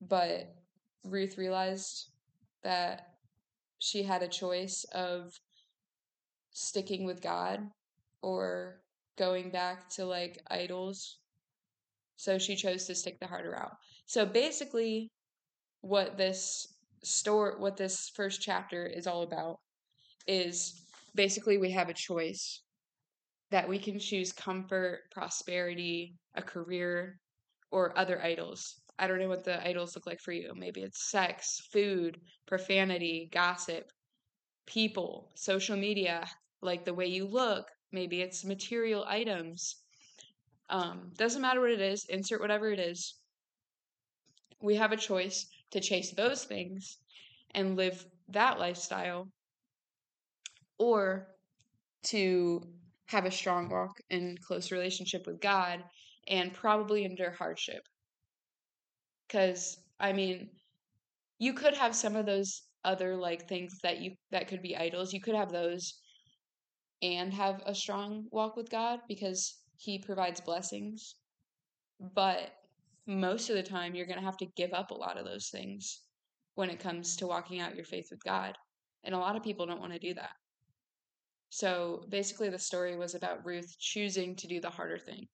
But 0.02 0.54
Ruth 1.04 1.38
realized 1.38 2.12
that 2.64 3.08
she 3.80 4.04
had 4.04 4.24
a 4.24 4.28
choice 4.28 4.86
of 4.94 5.34
sticking 6.52 7.06
with 7.06 7.22
God 7.22 7.60
or 8.22 8.82
going 9.18 9.52
back 9.52 9.90
to 9.92 10.06
like 10.06 10.42
idols. 10.50 11.20
So 12.18 12.38
she 12.38 12.56
chose 12.56 12.86
to 12.86 12.96
stick 12.96 13.20
the 13.20 13.28
harder 13.28 13.52
route. 13.52 13.76
So 14.06 14.26
basically, 14.26 15.12
what 15.82 16.18
this 16.18 16.68
story, 17.04 17.54
what 17.58 17.78
this 17.78 18.12
first 18.16 18.42
chapter 18.42 18.86
is 18.86 19.06
all 19.08 19.24
about, 19.24 19.60
is 20.28 20.82
basically 21.14 21.58
we 21.58 21.72
have 21.72 21.90
a 21.90 21.94
choice 21.94 22.62
that 23.52 23.68
we 23.70 23.80
can 23.80 24.00
choose 24.00 24.32
comfort, 24.32 25.02
prosperity, 25.12 26.16
a 26.36 26.42
career, 26.42 27.20
or 27.72 27.98
other 27.98 28.22
idols. 28.24 28.82
I 28.98 29.08
don't 29.08 29.20
know 29.20 29.30
what 29.30 29.44
the 29.44 29.66
idols 29.66 29.96
look 29.96 30.08
like 30.08 30.20
for 30.20 30.32
you. 30.32 30.54
Maybe 30.56 30.82
it's 30.82 31.10
sex, 31.10 31.62
food, 31.72 32.20
profanity, 32.48 33.30
gossip, 33.32 33.92
people, 34.66 35.32
social 35.36 35.78
media, 35.78 36.26
like 36.62 36.86
the 36.86 36.94
way 36.94 37.06
you 37.06 37.26
look. 37.28 37.68
Maybe 37.92 38.22
it's 38.22 38.46
material 38.46 39.06
items. 39.08 39.78
Um, 40.70 41.12
doesn't 41.18 41.42
matter 41.42 41.62
what 41.62 41.72
it 41.72 41.82
is, 41.82 42.06
insert 42.06 42.42
whatever 42.42 42.72
it 42.72 42.80
is. 42.80 43.16
We 44.62 44.76
have 44.76 44.92
a 44.92 44.98
choice 44.98 45.46
to 45.72 45.80
chase 45.80 46.12
those 46.12 46.46
things 46.46 46.98
and 47.54 47.76
live 47.76 48.06
that 48.30 48.60
lifestyle 48.60 49.28
or 50.78 51.28
to 52.04 52.62
have 53.08 53.26
a 53.26 53.32
strong 53.32 53.70
walk 53.70 53.98
and 54.10 54.40
close 54.42 54.72
relationship 54.72 55.26
with 55.28 55.40
God 55.42 55.84
and 56.28 56.54
probably 56.54 57.06
endure 57.06 57.32
hardship. 57.32 57.84
Cuz 59.30 59.78
I 60.00 60.14
mean, 60.14 60.50
you 61.40 61.54
could 61.54 61.74
have 61.74 61.96
some 61.96 62.16
of 62.16 62.26
those 62.26 62.64
other 62.84 63.16
like 63.16 63.48
things 63.48 63.78
that 63.84 64.00
you 64.00 64.16
that 64.32 64.48
could 64.48 64.62
be 64.62 64.76
idols. 64.76 65.14
You 65.14 65.22
could 65.22 65.36
have 65.36 65.52
those 65.52 66.00
and 67.02 67.34
have 67.34 67.62
a 67.66 67.76
strong 67.76 68.26
walk 68.32 68.56
with 68.56 68.70
God 68.70 69.00
because 69.08 69.60
he 69.78 70.00
provides 70.00 70.42
blessings. 70.42 71.16
But 72.00 72.52
most 73.08 73.50
of 73.50 73.56
the 73.56 73.64
time 73.64 73.96
you're 73.96 74.08
going 74.08 74.20
to 74.20 74.26
have 74.26 74.38
to 74.38 74.48
give 74.56 74.74
up 74.74 74.92
a 74.92 74.96
lot 74.96 75.18
of 75.18 75.26
those 75.26 75.50
things 75.50 76.02
when 76.56 76.70
it 76.70 76.80
comes 76.80 77.16
to 77.18 77.28
walking 77.28 77.60
out 77.60 77.76
your 77.76 77.86
faith 77.86 78.08
with 78.10 78.24
God. 78.24 78.58
And 79.04 79.14
a 79.14 79.20
lot 79.20 79.36
of 79.36 79.44
people 79.44 79.66
don't 79.66 79.80
want 79.80 79.94
to 79.94 80.00
do 80.00 80.14
that. 80.16 80.32
So 81.56 82.04
basically, 82.10 82.50
the 82.50 82.60
story 82.60 82.98
was 82.98 83.16
about 83.16 83.46
Ruth 83.46 83.78
choosing 83.80 84.36
to 84.36 84.48
do 84.48 84.60
the 84.60 84.70
harder 84.70 84.98
thing. 84.98 85.30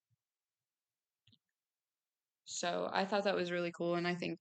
So 2.46 2.92
I 2.94 3.06
thought 3.06 3.24
that 3.24 3.34
was 3.34 3.52
really 3.52 3.72
cool, 3.72 3.96
and 3.96 4.08
I 4.08 4.14
think 4.14 4.38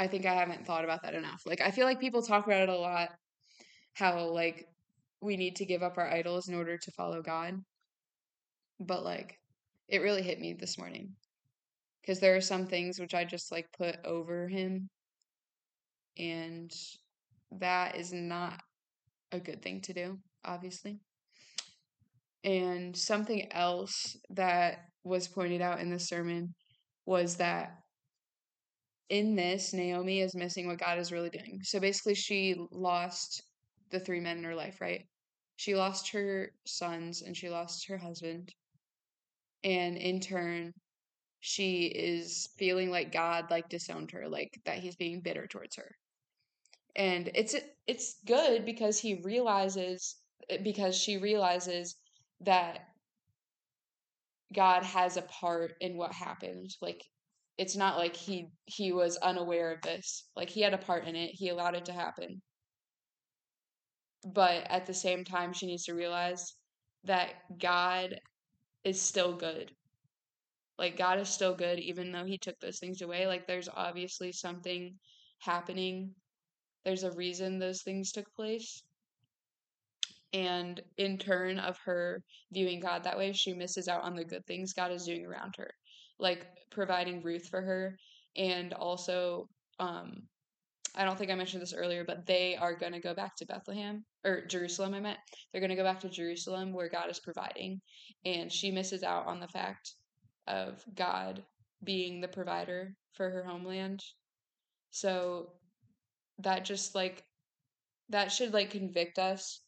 I 0.00 0.08
think 0.08 0.26
I 0.26 0.34
haven't 0.34 0.66
thought 0.66 0.82
about 0.82 1.04
that 1.04 1.14
enough. 1.14 1.42
Like 1.46 1.60
I 1.60 1.70
feel 1.70 1.86
like 1.86 2.00
people 2.00 2.22
talk 2.22 2.46
about 2.46 2.62
it 2.62 2.68
a 2.70 2.74
lot, 2.74 3.10
how 3.94 4.30
like 4.30 4.66
we 5.20 5.36
need 5.36 5.54
to 5.56 5.64
give 5.64 5.84
up 5.84 5.96
our 5.96 6.12
idols 6.12 6.48
in 6.48 6.56
order 6.56 6.76
to 6.76 6.90
follow 6.90 7.22
God. 7.22 7.54
But 8.80 9.04
like 9.04 9.38
it 9.88 10.02
really 10.02 10.22
hit 10.22 10.40
me 10.40 10.54
this 10.54 10.76
morning 10.76 11.14
because 12.02 12.18
there 12.18 12.34
are 12.34 12.40
some 12.40 12.66
things 12.66 12.98
which 12.98 13.14
I 13.14 13.24
just 13.24 13.52
like 13.52 13.68
put 13.78 13.94
over 14.04 14.48
him, 14.48 14.88
and 16.18 16.72
that 17.52 17.94
is 17.94 18.12
not 18.12 18.60
a 19.30 19.38
good 19.38 19.62
thing 19.62 19.82
to 19.82 19.92
do 19.92 20.18
obviously. 20.46 21.00
And 22.44 22.96
something 22.96 23.52
else 23.52 24.16
that 24.30 24.78
was 25.04 25.28
pointed 25.28 25.60
out 25.60 25.80
in 25.80 25.90
the 25.90 25.98
sermon 25.98 26.54
was 27.06 27.36
that 27.36 27.72
in 29.08 29.36
this, 29.36 29.72
Naomi 29.72 30.20
is 30.20 30.34
missing 30.34 30.66
what 30.66 30.78
God 30.78 30.98
is 30.98 31.12
really 31.12 31.30
doing. 31.30 31.60
So 31.62 31.78
basically, 31.78 32.14
she 32.14 32.56
lost 32.72 33.42
the 33.90 34.00
three 34.00 34.20
men 34.20 34.38
in 34.38 34.44
her 34.44 34.54
life, 34.54 34.80
right? 34.80 35.04
She 35.56 35.74
lost 35.74 36.10
her 36.12 36.50
sons 36.66 37.22
and 37.22 37.36
she 37.36 37.48
lost 37.48 37.86
her 37.88 37.96
husband. 37.96 38.52
And 39.64 39.96
in 39.96 40.20
turn, 40.20 40.72
she 41.40 41.86
is 41.86 42.48
feeling 42.58 42.90
like 42.90 43.12
God 43.12 43.50
like 43.50 43.68
disowned 43.68 44.10
her, 44.10 44.28
like 44.28 44.58
that 44.64 44.78
he's 44.78 44.96
being 44.96 45.20
bitter 45.20 45.46
towards 45.46 45.76
her. 45.76 45.90
And 46.96 47.30
it's 47.34 47.54
it's 47.86 48.16
good 48.26 48.64
because 48.64 48.98
he 48.98 49.20
realizes 49.22 50.16
Eh, 50.48 50.58
because 50.62 50.96
she 50.96 51.16
realizes 51.18 51.96
that 52.40 52.80
God 54.54 54.82
has 54.84 55.16
a 55.16 55.22
part 55.22 55.74
in 55.80 55.96
what 55.96 56.12
happened. 56.12 56.70
Like 56.80 57.02
it's 57.58 57.76
not 57.76 57.96
like 57.96 58.14
he 58.14 58.48
he 58.66 58.92
was 58.92 59.16
unaware 59.18 59.72
of 59.72 59.82
this. 59.82 60.28
Like 60.36 60.50
he 60.50 60.60
had 60.62 60.74
a 60.74 60.78
part 60.78 61.06
in 61.06 61.16
it. 61.16 61.30
He 61.32 61.48
allowed 61.48 61.74
it 61.74 61.86
to 61.86 61.92
happen. 61.92 62.42
But 64.24 64.66
at 64.70 64.86
the 64.86 64.94
same 64.94 65.24
time, 65.24 65.52
she 65.52 65.66
needs 65.66 65.84
to 65.84 65.94
realize 65.94 66.54
that 67.04 67.34
God 67.58 68.18
is 68.84 69.00
still 69.00 69.36
good. 69.36 69.70
Like 70.78 70.96
God 70.98 71.18
is 71.18 71.28
still 71.28 71.54
good 71.54 71.78
even 71.78 72.12
though 72.12 72.24
he 72.24 72.38
took 72.38 72.58
those 72.60 72.78
things 72.78 73.00
away. 73.02 73.26
Like 73.26 73.46
there's 73.46 73.68
obviously 73.68 74.32
something 74.32 74.98
happening. 75.38 76.14
There's 76.84 77.04
a 77.04 77.12
reason 77.12 77.58
those 77.58 77.82
things 77.82 78.12
took 78.12 78.26
place. 78.34 78.82
And 80.32 80.80
in 80.98 81.18
turn 81.18 81.58
of 81.58 81.78
her 81.84 82.22
viewing 82.52 82.80
God 82.80 83.04
that 83.04 83.16
way, 83.16 83.32
she 83.32 83.54
misses 83.54 83.88
out 83.88 84.02
on 84.02 84.16
the 84.16 84.24
good 84.24 84.44
things 84.46 84.72
God 84.72 84.92
is 84.92 85.06
doing 85.06 85.24
around 85.24 85.54
her. 85.58 85.70
Like 86.18 86.46
providing 86.70 87.22
Ruth 87.22 87.48
for 87.48 87.62
her 87.62 87.96
and 88.36 88.72
also 88.72 89.48
um 89.78 90.22
I 90.98 91.04
don't 91.04 91.18
think 91.18 91.30
I 91.30 91.34
mentioned 91.34 91.60
this 91.60 91.74
earlier, 91.74 92.04
but 92.04 92.24
they 92.24 92.56
are 92.56 92.74
going 92.74 92.94
to 92.94 93.00
go 93.00 93.12
back 93.12 93.36
to 93.36 93.46
Bethlehem 93.46 94.02
or 94.24 94.46
Jerusalem. 94.46 94.94
I 94.94 95.00
meant 95.00 95.18
they're 95.52 95.60
going 95.60 95.68
to 95.68 95.76
go 95.76 95.84
back 95.84 96.00
to 96.00 96.08
Jerusalem 96.08 96.72
where 96.72 96.88
God 96.88 97.10
is 97.10 97.20
providing, 97.20 97.82
and 98.24 98.50
she 98.50 98.70
misses 98.70 99.02
out 99.02 99.26
on 99.26 99.38
the 99.38 99.48
fact 99.48 99.92
of 100.46 100.82
God 100.94 101.44
being 101.84 102.22
the 102.22 102.28
provider 102.28 102.94
for 103.12 103.28
her 103.28 103.44
homeland. 103.44 104.02
So 104.90 105.52
that 106.38 106.64
just 106.64 106.94
like 106.94 107.22
that 108.08 108.32
should 108.32 108.54
like 108.54 108.70
convict 108.70 109.18
us 109.18 109.60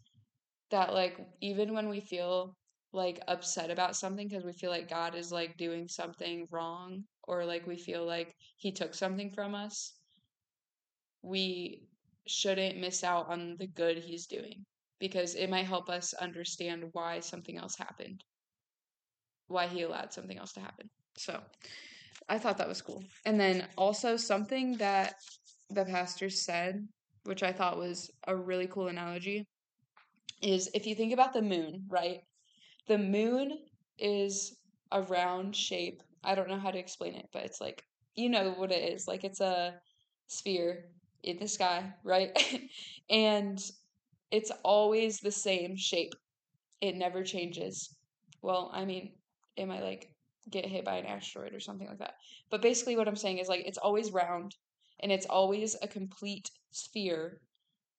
that 0.71 0.93
like 0.93 1.19
even 1.41 1.75
when 1.75 1.89
we 1.89 2.01
feel 2.01 2.55
like 2.93 3.21
upset 3.29 3.71
about 3.71 3.97
something 3.97 4.29
because 4.29 4.45
we 4.45 4.53
feel 4.53 4.71
like 4.71 4.89
God 4.89 5.15
is 5.15 5.31
like 5.31 5.57
doing 5.57 5.89
something 5.89 6.47
wrong 6.51 7.05
or 7.25 7.45
like 7.45 7.67
we 7.67 7.77
feel 7.77 8.07
like 8.07 8.35
he 8.57 8.73
took 8.73 8.95
something 8.95 9.31
from 9.31 9.55
us, 9.55 9.95
we 11.23 11.83
shouldn't 12.27 12.79
miss 12.79 13.05
out 13.05 13.29
on 13.29 13.57
the 13.59 13.67
good 13.67 13.99
he's 13.99 14.27
doing 14.27 14.65
because 14.99 15.35
it 15.35 15.51
might 15.51 15.67
help 15.67 15.89
us 15.89 16.15
understand 16.15 16.85
why 16.93 17.21
something 17.21 17.57
else 17.57 17.77
happened, 17.77 18.23
why 19.49 19.67
he 19.67 19.83
allowed 19.83 20.13
something 20.13 20.39
else 20.39 20.53
to 20.53 20.61
happen. 20.61 20.89
So 21.17 21.41
I 22.29 22.39
thought 22.39 22.59
that 22.59 22.69
was 22.69 22.83
cool. 22.83 23.05
And 23.25 23.39
then 23.39 23.67
also 23.77 24.17
something 24.17 24.77
that 24.79 25.15
the 25.71 25.85
pastor 25.85 26.31
said, 26.31 26.87
which 27.25 27.43
I 27.43 27.53
thought 27.53 27.79
was 27.79 28.11
a 28.27 28.35
really 28.35 28.67
cool 28.67 28.89
analogy, 28.89 29.47
is 30.43 30.71
if 30.75 30.87
you 30.87 30.95
think 30.95 31.13
about 31.13 31.33
the 31.33 31.43
moon, 31.43 31.85
right? 31.89 32.21
The 32.87 32.99
moon 32.99 33.59
is 33.99 34.57
a 34.93 35.03
round 35.03 35.55
shape. 35.55 36.03
I 36.25 36.35
don't 36.35 36.49
know 36.49 36.59
how 36.59 36.71
to 36.71 36.79
explain 36.79 37.15
it, 37.15 37.29
but 37.33 37.45
it's 37.45 37.61
like, 37.61 37.83
you 38.15 38.29
know 38.29 38.51
what 38.57 38.73
it 38.73 38.93
is. 38.93 39.07
Like 39.07 39.25
it's 39.25 39.41
a 39.41 39.75
sphere 40.27 40.85
in 41.23 41.39
the 41.39 41.49
sky, 41.49 41.93
right? 42.05 42.31
and 43.11 43.61
it's 44.31 44.53
always 44.65 45.19
the 45.19 45.31
same 45.31 45.77
shape. 45.77 46.15
It 46.81 46.97
never 46.97 47.23
changes. 47.23 47.95
Well, 48.43 48.71
I 48.73 48.85
mean, 48.85 49.13
it 49.57 49.67
might 49.67 49.83
like 49.83 50.11
get 50.51 50.67
hit 50.67 50.85
by 50.85 50.97
an 50.97 51.07
asteroid 51.07 51.55
or 51.55 51.61
something 51.61 51.89
like 51.89 51.99
that. 51.99 52.15
But 52.51 52.63
basically, 52.63 52.97
what 52.97 53.09
I'm 53.09 53.17
saying 53.17 53.39
is 53.39 53.49
like 53.49 53.67
it's 53.67 53.79
always 53.79 54.13
round 54.13 54.55
and 55.01 55.13
it's 55.13 55.27
always 55.27 55.77
a 55.83 55.89
complete 55.89 56.51
sphere. 56.71 57.41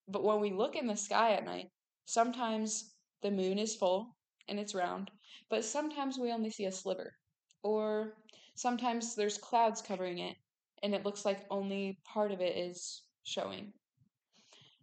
But 0.08 0.24
when 0.24 0.40
we 0.40 0.52
look 0.52 0.76
in 0.76 0.88
the 0.88 0.96
sky 0.96 1.34
at 1.34 1.46
night, 1.46 1.68
sometimes 2.10 2.96
the 3.22 3.30
moon 3.30 3.60
is 3.60 3.76
full 3.76 4.18
and 4.48 4.60
it's 4.60 4.74
round, 4.74 5.12
but 5.48 5.64
sometimes 5.64 6.18
we 6.18 6.32
only 6.32 6.50
see 6.50 6.66
a 6.66 6.72
sliver. 6.72 7.14
Or 7.62 8.16
sometimes 8.56 9.14
there's 9.14 9.38
clouds 9.38 9.80
covering 9.80 10.18
it 10.18 10.36
and 10.82 10.96
it 10.96 11.06
looks 11.06 11.24
like 11.24 11.46
only 11.52 12.00
part 12.04 12.32
of 12.32 12.42
it 12.42 12.58
is 12.58 13.04
showing. 13.24 13.74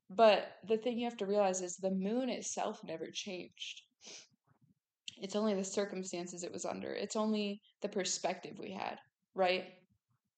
But 0.08 0.58
the 0.68 0.76
thing 0.76 1.00
you 1.00 1.04
have 1.06 1.16
to 1.16 1.26
realize 1.26 1.62
is 1.62 1.76
the 1.76 1.90
moon 1.90 2.28
itself 2.28 2.80
never 2.84 3.06
changed. 3.12 3.82
It's 5.20 5.34
only 5.34 5.54
the 5.54 5.64
circumstances 5.64 6.44
it 6.44 6.52
was 6.52 6.64
under. 6.64 6.92
It's 6.92 7.16
only 7.16 7.60
the 7.82 7.88
perspective 7.88 8.56
we 8.56 8.70
had, 8.70 8.98
right? 9.34 9.64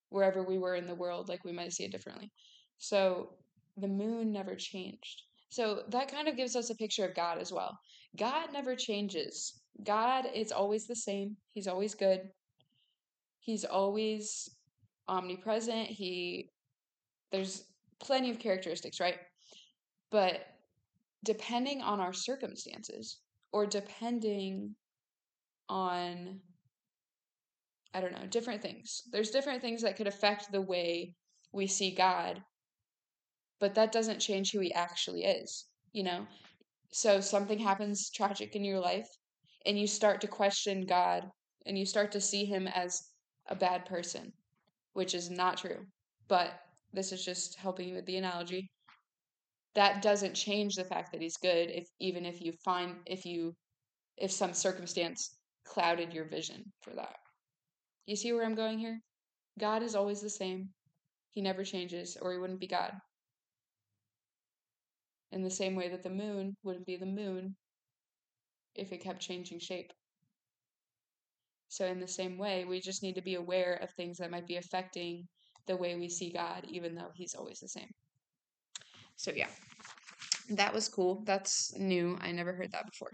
Wherever 0.08 0.42
we 0.42 0.56
were 0.56 0.74
in 0.74 0.86
the 0.86 0.94
world, 0.94 1.28
like 1.28 1.44
we 1.44 1.52
might 1.52 1.74
see 1.74 1.84
it 1.84 1.92
differently. 1.92 2.32
So 2.78 3.34
the 3.76 3.88
moon 3.88 4.32
never 4.32 4.54
changed. 4.54 5.27
So 5.50 5.82
that 5.88 6.10
kind 6.10 6.28
of 6.28 6.36
gives 6.36 6.56
us 6.56 6.70
a 6.70 6.74
picture 6.74 7.06
of 7.06 7.14
God 7.14 7.38
as 7.38 7.52
well. 7.52 7.78
God 8.16 8.52
never 8.52 8.74
changes. 8.74 9.60
God 9.84 10.26
is 10.34 10.52
always 10.52 10.86
the 10.86 10.96
same. 10.96 11.36
He's 11.52 11.68
always 11.68 11.94
good. 11.94 12.20
He's 13.40 13.64
always 13.64 14.50
omnipresent. 15.08 15.88
He 15.88 16.50
there's 17.30 17.64
plenty 18.00 18.30
of 18.30 18.38
characteristics, 18.38 19.00
right? 19.00 19.16
But 20.10 20.40
depending 21.24 21.82
on 21.82 22.00
our 22.00 22.12
circumstances 22.12 23.18
or 23.52 23.66
depending 23.66 24.74
on 25.68 26.40
I 27.94 28.00
don't 28.00 28.12
know, 28.12 28.26
different 28.28 28.60
things. 28.60 29.02
There's 29.10 29.30
different 29.30 29.62
things 29.62 29.82
that 29.82 29.96
could 29.96 30.06
affect 30.06 30.52
the 30.52 30.60
way 30.60 31.14
we 31.52 31.66
see 31.66 31.94
God, 31.94 32.42
but 33.60 33.74
that 33.74 33.92
doesn't 33.92 34.20
change 34.20 34.52
who 34.52 34.60
he 34.60 34.72
actually 34.72 35.24
is, 35.24 35.66
you 35.92 36.02
know? 36.02 36.26
So 36.90 37.20
something 37.20 37.58
happens 37.58 38.10
tragic 38.10 38.56
in 38.56 38.64
your 38.64 38.80
life 38.80 39.08
and 39.66 39.78
you 39.78 39.86
start 39.86 40.20
to 40.22 40.28
question 40.28 40.86
God 40.86 41.24
and 41.66 41.78
you 41.78 41.84
start 41.84 42.12
to 42.12 42.20
see 42.20 42.44
him 42.44 42.66
as 42.68 43.02
a 43.48 43.54
bad 43.54 43.84
person, 43.84 44.32
which 44.94 45.14
is 45.14 45.30
not 45.30 45.58
true. 45.58 45.86
But 46.28 46.52
this 46.92 47.12
is 47.12 47.24
just 47.24 47.58
helping 47.58 47.88
you 47.88 47.94
with 47.94 48.06
the 48.06 48.16
analogy. 48.16 48.70
That 49.74 50.02
doesn't 50.02 50.34
change 50.34 50.74
the 50.74 50.84
fact 50.84 51.12
that 51.12 51.20
he's 51.20 51.36
good 51.36 51.70
if 51.70 51.86
even 52.00 52.24
if 52.24 52.40
you 52.40 52.52
find 52.64 52.96
if 53.06 53.24
you 53.24 53.54
if 54.16 54.32
some 54.32 54.54
circumstance 54.54 55.36
clouded 55.64 56.12
your 56.12 56.24
vision 56.24 56.64
for 56.82 56.94
that. 56.94 57.16
You 58.06 58.16
see 58.16 58.32
where 58.32 58.44
I'm 58.44 58.54
going 58.54 58.78
here? 58.78 58.98
God 59.58 59.82
is 59.82 59.94
always 59.94 60.20
the 60.20 60.30
same. 60.30 60.70
He 61.30 61.42
never 61.42 61.62
changes 61.62 62.16
or 62.20 62.32
he 62.32 62.38
wouldn't 62.38 62.60
be 62.60 62.66
God. 62.66 62.92
In 65.30 65.42
the 65.42 65.50
same 65.50 65.74
way 65.74 65.88
that 65.88 66.02
the 66.02 66.10
moon 66.10 66.56
wouldn't 66.62 66.86
be 66.86 66.96
the 66.96 67.06
moon 67.06 67.54
if 68.74 68.92
it 68.92 69.02
kept 69.02 69.20
changing 69.20 69.58
shape. 69.58 69.92
So, 71.68 71.84
in 71.84 72.00
the 72.00 72.08
same 72.08 72.38
way, 72.38 72.64
we 72.64 72.80
just 72.80 73.02
need 73.02 73.14
to 73.14 73.22
be 73.22 73.34
aware 73.34 73.74
of 73.82 73.90
things 73.90 74.18
that 74.18 74.30
might 74.30 74.46
be 74.46 74.56
affecting 74.56 75.28
the 75.66 75.76
way 75.76 75.96
we 75.96 76.08
see 76.08 76.32
God, 76.32 76.64
even 76.68 76.94
though 76.94 77.10
He's 77.14 77.34
always 77.34 77.58
the 77.58 77.68
same. 77.68 77.90
So, 79.16 79.32
yeah, 79.34 79.48
that 80.50 80.72
was 80.72 80.88
cool. 80.88 81.22
That's 81.26 81.76
new. 81.76 82.16
I 82.22 82.32
never 82.32 82.54
heard 82.54 82.72
that 82.72 82.86
before. 82.90 83.10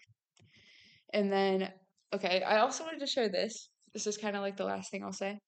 And 1.13 1.33
then, 1.33 1.73
okay, 2.15 2.43
I 2.43 2.59
also 2.59 2.85
wanted 2.85 3.01
to 3.01 3.07
share 3.07 3.29
this. 3.29 3.71
This 3.93 4.07
is 4.07 4.17
kind 4.17 4.37
of 4.37 4.43
like 4.43 4.57
the 4.57 4.65
last 4.65 4.91
thing 4.91 5.03
I'll 5.03 5.13
say. 5.13 5.39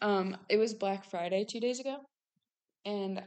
Um, 0.00 0.36
it 0.48 0.58
was 0.58 0.74
Black 0.74 1.04
Friday 1.10 1.44
two 1.48 1.60
days 1.60 1.80
ago, 1.80 1.96
and 2.84 3.22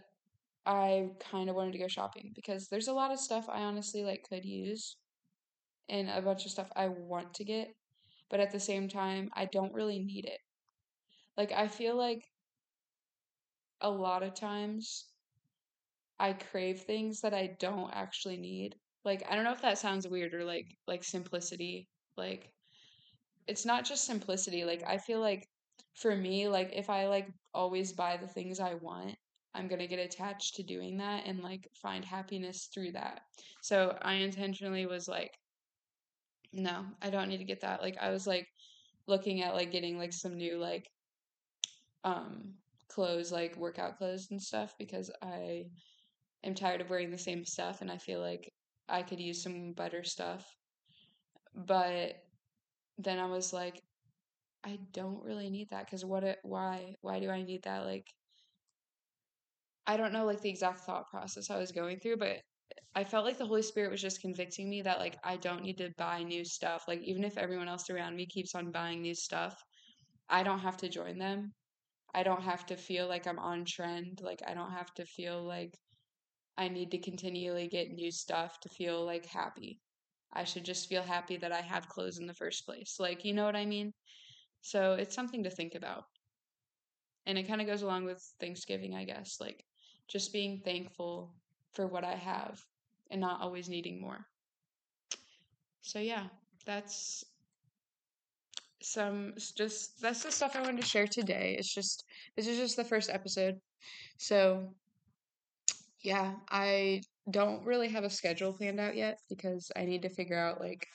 I 0.70 1.10
kind 1.20 1.50
of 1.50 1.56
wanted 1.56 1.74
to 1.74 1.80
go 1.80 1.88
shopping 1.88 2.32
because 2.36 2.68
there's 2.68 2.88
a 2.88 2.94
lot 2.94 3.12
of 3.12 3.20
stuff 3.20 3.50
I 3.50 3.62
honestly 3.64 4.04
like 4.04 4.26
could 4.30 4.46
use, 4.46 4.98
and 5.90 6.10
a 6.10 6.22
bunch 6.22 6.46
of 6.46 6.52
stuff 6.52 6.72
I 6.76 6.90
want 6.90 7.34
to 7.36 7.44
get, 7.44 7.70
but 8.30 8.40
at 8.40 8.52
the 8.52 8.60
same 8.60 8.88
time, 8.88 9.32
I 9.34 9.46
don't 9.46 9.74
really 9.74 10.00
need 10.00 10.26
it. 10.26 10.40
Like, 11.36 11.52
I 11.52 11.68
feel 11.68 11.98
like 11.98 12.24
a 13.82 13.90
lot 13.90 14.24
of 14.24 14.36
times 14.36 15.06
I 16.20 16.34
crave 16.34 16.82
things 16.82 17.22
that 17.22 17.34
I 17.34 17.56
don't 17.60 17.92
actually 17.94 18.38
need. 18.38 18.76
Like 19.06 19.24
I 19.30 19.36
don't 19.36 19.46
know 19.46 19.54
if 19.54 19.62
that 19.62 19.78
sounds 19.78 20.08
weird 20.08 20.34
or 20.34 20.44
like 20.44 20.68
like 20.88 21.04
simplicity. 21.04 21.88
Like 22.18 22.52
it's 23.48 23.66
not 23.66 23.86
just 23.86 24.06
simplicity. 24.06 24.66
Like 24.66 24.84
I 24.86 24.98
feel 24.98 25.20
like 25.22 25.48
for 25.96 26.16
me 26.16 26.48
like 26.48 26.72
if 26.74 26.90
I 26.90 27.08
like 27.08 27.30
always 27.54 27.94
buy 27.94 28.18
the 28.18 28.28
things 28.28 28.60
I 28.60 28.76
want, 28.76 29.16
I'm 29.54 29.68
going 29.68 29.80
to 29.80 29.88
get 29.88 30.00
attached 30.00 30.56
to 30.56 30.64
doing 30.64 30.98
that 30.98 31.26
and 31.26 31.42
like 31.42 31.68
find 31.82 32.06
happiness 32.06 32.70
through 32.74 32.94
that. 32.94 33.22
So 33.62 33.98
I 34.02 34.14
intentionally 34.14 34.86
was 34.86 35.08
like 35.08 35.32
no, 36.54 36.86
I 37.02 37.10
don't 37.10 37.30
need 37.30 37.38
to 37.38 37.44
get 37.44 37.62
that. 37.62 37.82
Like 37.82 37.98
I 38.00 38.10
was 38.10 38.26
like 38.26 38.48
looking 39.08 39.42
at 39.42 39.54
like 39.54 39.72
getting 39.72 39.98
like 39.98 40.14
some 40.14 40.36
new 40.36 40.58
like 40.58 40.88
um 42.04 42.54
clothes, 42.88 43.32
like 43.32 43.56
workout 43.58 43.98
clothes 43.98 44.28
and 44.32 44.42
stuff, 44.42 44.74
because 44.80 45.12
I 45.22 45.66
am 46.44 46.56
tired 46.56 46.82
of 46.82 46.90
wearing 46.90 47.12
the 47.12 47.18
same 47.18 47.46
stuff 47.46 47.82
and 47.82 47.92
I 47.92 47.98
feel 47.98 48.20
like 48.20 48.52
I 48.88 49.04
could 49.04 49.20
use 49.20 49.44
some 49.44 49.74
better 49.74 50.04
stuff. 50.04 50.46
But 51.56 52.16
then 52.98 53.20
I 53.20 53.26
was 53.26 53.54
like, 53.54 53.82
I 54.64 54.80
don't 54.92 55.24
really 55.24 55.50
need 55.50 55.70
that 55.70 55.86
because 55.86 56.04
what? 56.04 56.24
It, 56.24 56.40
why? 56.44 56.96
Why 57.02 57.20
do 57.20 57.30
I 57.30 57.44
need 57.44 57.64
that? 57.64 57.86
Like, 57.86 58.08
I 59.90 59.98
don't 59.98 60.14
know 60.14 60.26
like 60.26 60.42
the 60.42 60.50
exact 60.50 60.82
thought 60.82 61.10
process 61.10 61.50
I 61.50 61.58
was 61.58 61.72
going 61.74 62.00
through, 62.00 62.18
but 62.18 62.38
I 62.96 63.04
felt 63.04 63.26
like 63.26 63.38
the 63.38 63.46
Holy 63.48 63.62
Spirit 63.64 63.92
was 63.92 64.02
just 64.02 64.22
convicting 64.22 64.70
me 64.70 64.82
that 64.84 65.00
like 65.00 65.18
I 65.24 65.38
don't 65.38 65.64
need 65.64 65.78
to 65.80 65.92
buy 65.98 66.24
new 66.24 66.46
stuff. 66.46 66.84
Like 66.88 67.02
even 67.04 67.24
if 67.24 67.38
everyone 67.38 67.68
else 67.68 67.90
around 67.90 68.16
me 68.16 68.26
keeps 68.28 68.56
on 68.56 68.72
buying 68.72 69.02
new 69.02 69.16
stuff, 69.16 69.56
I 70.30 70.44
don't 70.44 70.60
have 70.60 70.78
to 70.78 70.90
join 70.90 71.18
them 71.18 71.54
I 72.14 72.24
don't 72.24 72.44
have 72.44 72.66
to 72.68 72.76
feel 72.78 73.08
like 73.08 73.28
I'm 73.28 73.40
on 73.40 73.66
trend. 73.66 74.22
Like, 74.24 74.42
I 74.48 74.54
don't 74.54 74.72
have 74.72 74.94
to 74.96 75.06
feel 75.06 75.44
like 75.44 75.78
I 76.58 76.68
need 76.70 76.92
to 76.92 77.00
continually 77.00 77.68
get 77.68 77.92
new 77.92 78.12
stuff 78.12 78.60
to 78.62 78.70
feel 78.70 79.06
like 79.06 79.26
happy. 79.26 79.80
I 80.34 80.44
should 80.44 80.66
just 80.66 80.90
feel 80.90 81.04
happy 81.04 81.38
that 81.38 81.52
I 81.52 81.62
have 81.62 81.90
clothes 81.90 82.20
in 82.20 82.28
the 82.28 82.34
first 82.34 82.66
place. 82.66 82.98
Like, 83.00 83.26
you 83.26 83.34
know 83.34 83.46
what 83.46 83.56
I 83.56 83.66
mean? 83.66 83.94
So 84.62 84.94
it's 84.94 85.16
something 85.16 85.44
to 85.44 85.50
think 85.50 85.76
about. 85.76 86.06
And 87.26 87.38
it 87.38 87.48
kind 87.48 87.62
of 87.62 87.68
goes 87.68 87.84
along 87.84 88.06
with 88.06 88.22
Thanksgiving, 88.40 88.96
I 88.96 89.06
guess. 89.06 89.38
Like, 89.40 89.64
just 90.10 90.34
being 90.34 90.62
thankful 90.66 91.34
for 91.72 91.88
what 91.88 92.04
I 92.04 92.16
have 92.16 92.60
and 93.12 93.22
not 93.22 93.42
always 93.42 93.70
needing 93.70 94.02
more. 94.02 94.26
So, 95.82 96.00
yeah, 96.00 96.26
that's 96.66 97.24
some 98.82 99.34
just 99.56 100.00
that's 100.02 100.24
the 100.24 100.32
stuff 100.32 100.56
I 100.56 100.62
wanted 100.62 100.82
to 100.82 100.88
share 100.88 101.08
today. 101.08 101.56
It's 101.58 101.74
just 101.74 102.06
this 102.36 102.48
is 102.48 102.58
just 102.58 102.76
the 102.76 102.84
first 102.84 103.10
episode. 103.10 103.56
So 104.18 104.74
yeah, 106.02 106.34
I 106.50 107.02
don't 107.32 107.66
really 107.66 107.90
have 107.90 108.04
a 108.04 108.10
schedule 108.10 108.54
planned 108.54 108.80
out 108.80 108.96
yet 108.96 109.20
because 109.30 109.72
I 109.76 109.86
need 109.86 110.02
to 110.04 110.10
figure 110.10 110.40
out 110.40 110.62
like 110.62 110.88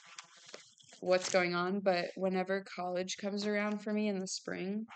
what's 1.00 1.30
going 1.30 1.54
on, 1.54 1.80
but 1.80 2.06
whenever 2.16 2.64
college 2.74 3.18
comes 3.18 3.46
around 3.46 3.82
for 3.82 3.92
me 3.92 4.08
in 4.08 4.18
the 4.18 4.26
spring, 4.26 4.86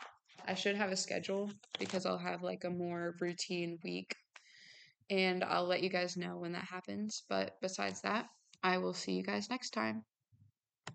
I 0.49 0.55
should 0.55 0.77
have 0.77 0.91
a 0.91 0.97
schedule 0.97 1.51
because 1.79 2.07
I'll 2.07 2.17
have 2.17 2.43
like 2.43 2.65
a 2.65 2.71
more 2.71 3.15
routine 3.21 3.79
week 3.85 4.17
and 5.11 5.45
I'll 5.45 5.67
let 5.67 5.83
you 5.83 5.91
guys 5.91 6.17
know 6.17 6.39
when 6.39 6.53
that 6.53 6.65
happens. 6.65 7.23
But 7.29 7.57
besides 7.61 8.01
that, 8.01 8.31
I 8.63 8.79
will 8.79 8.95
see 8.95 9.13
you 9.13 9.23
guys 9.23 9.51
next 9.51 9.71
time. 9.71 10.05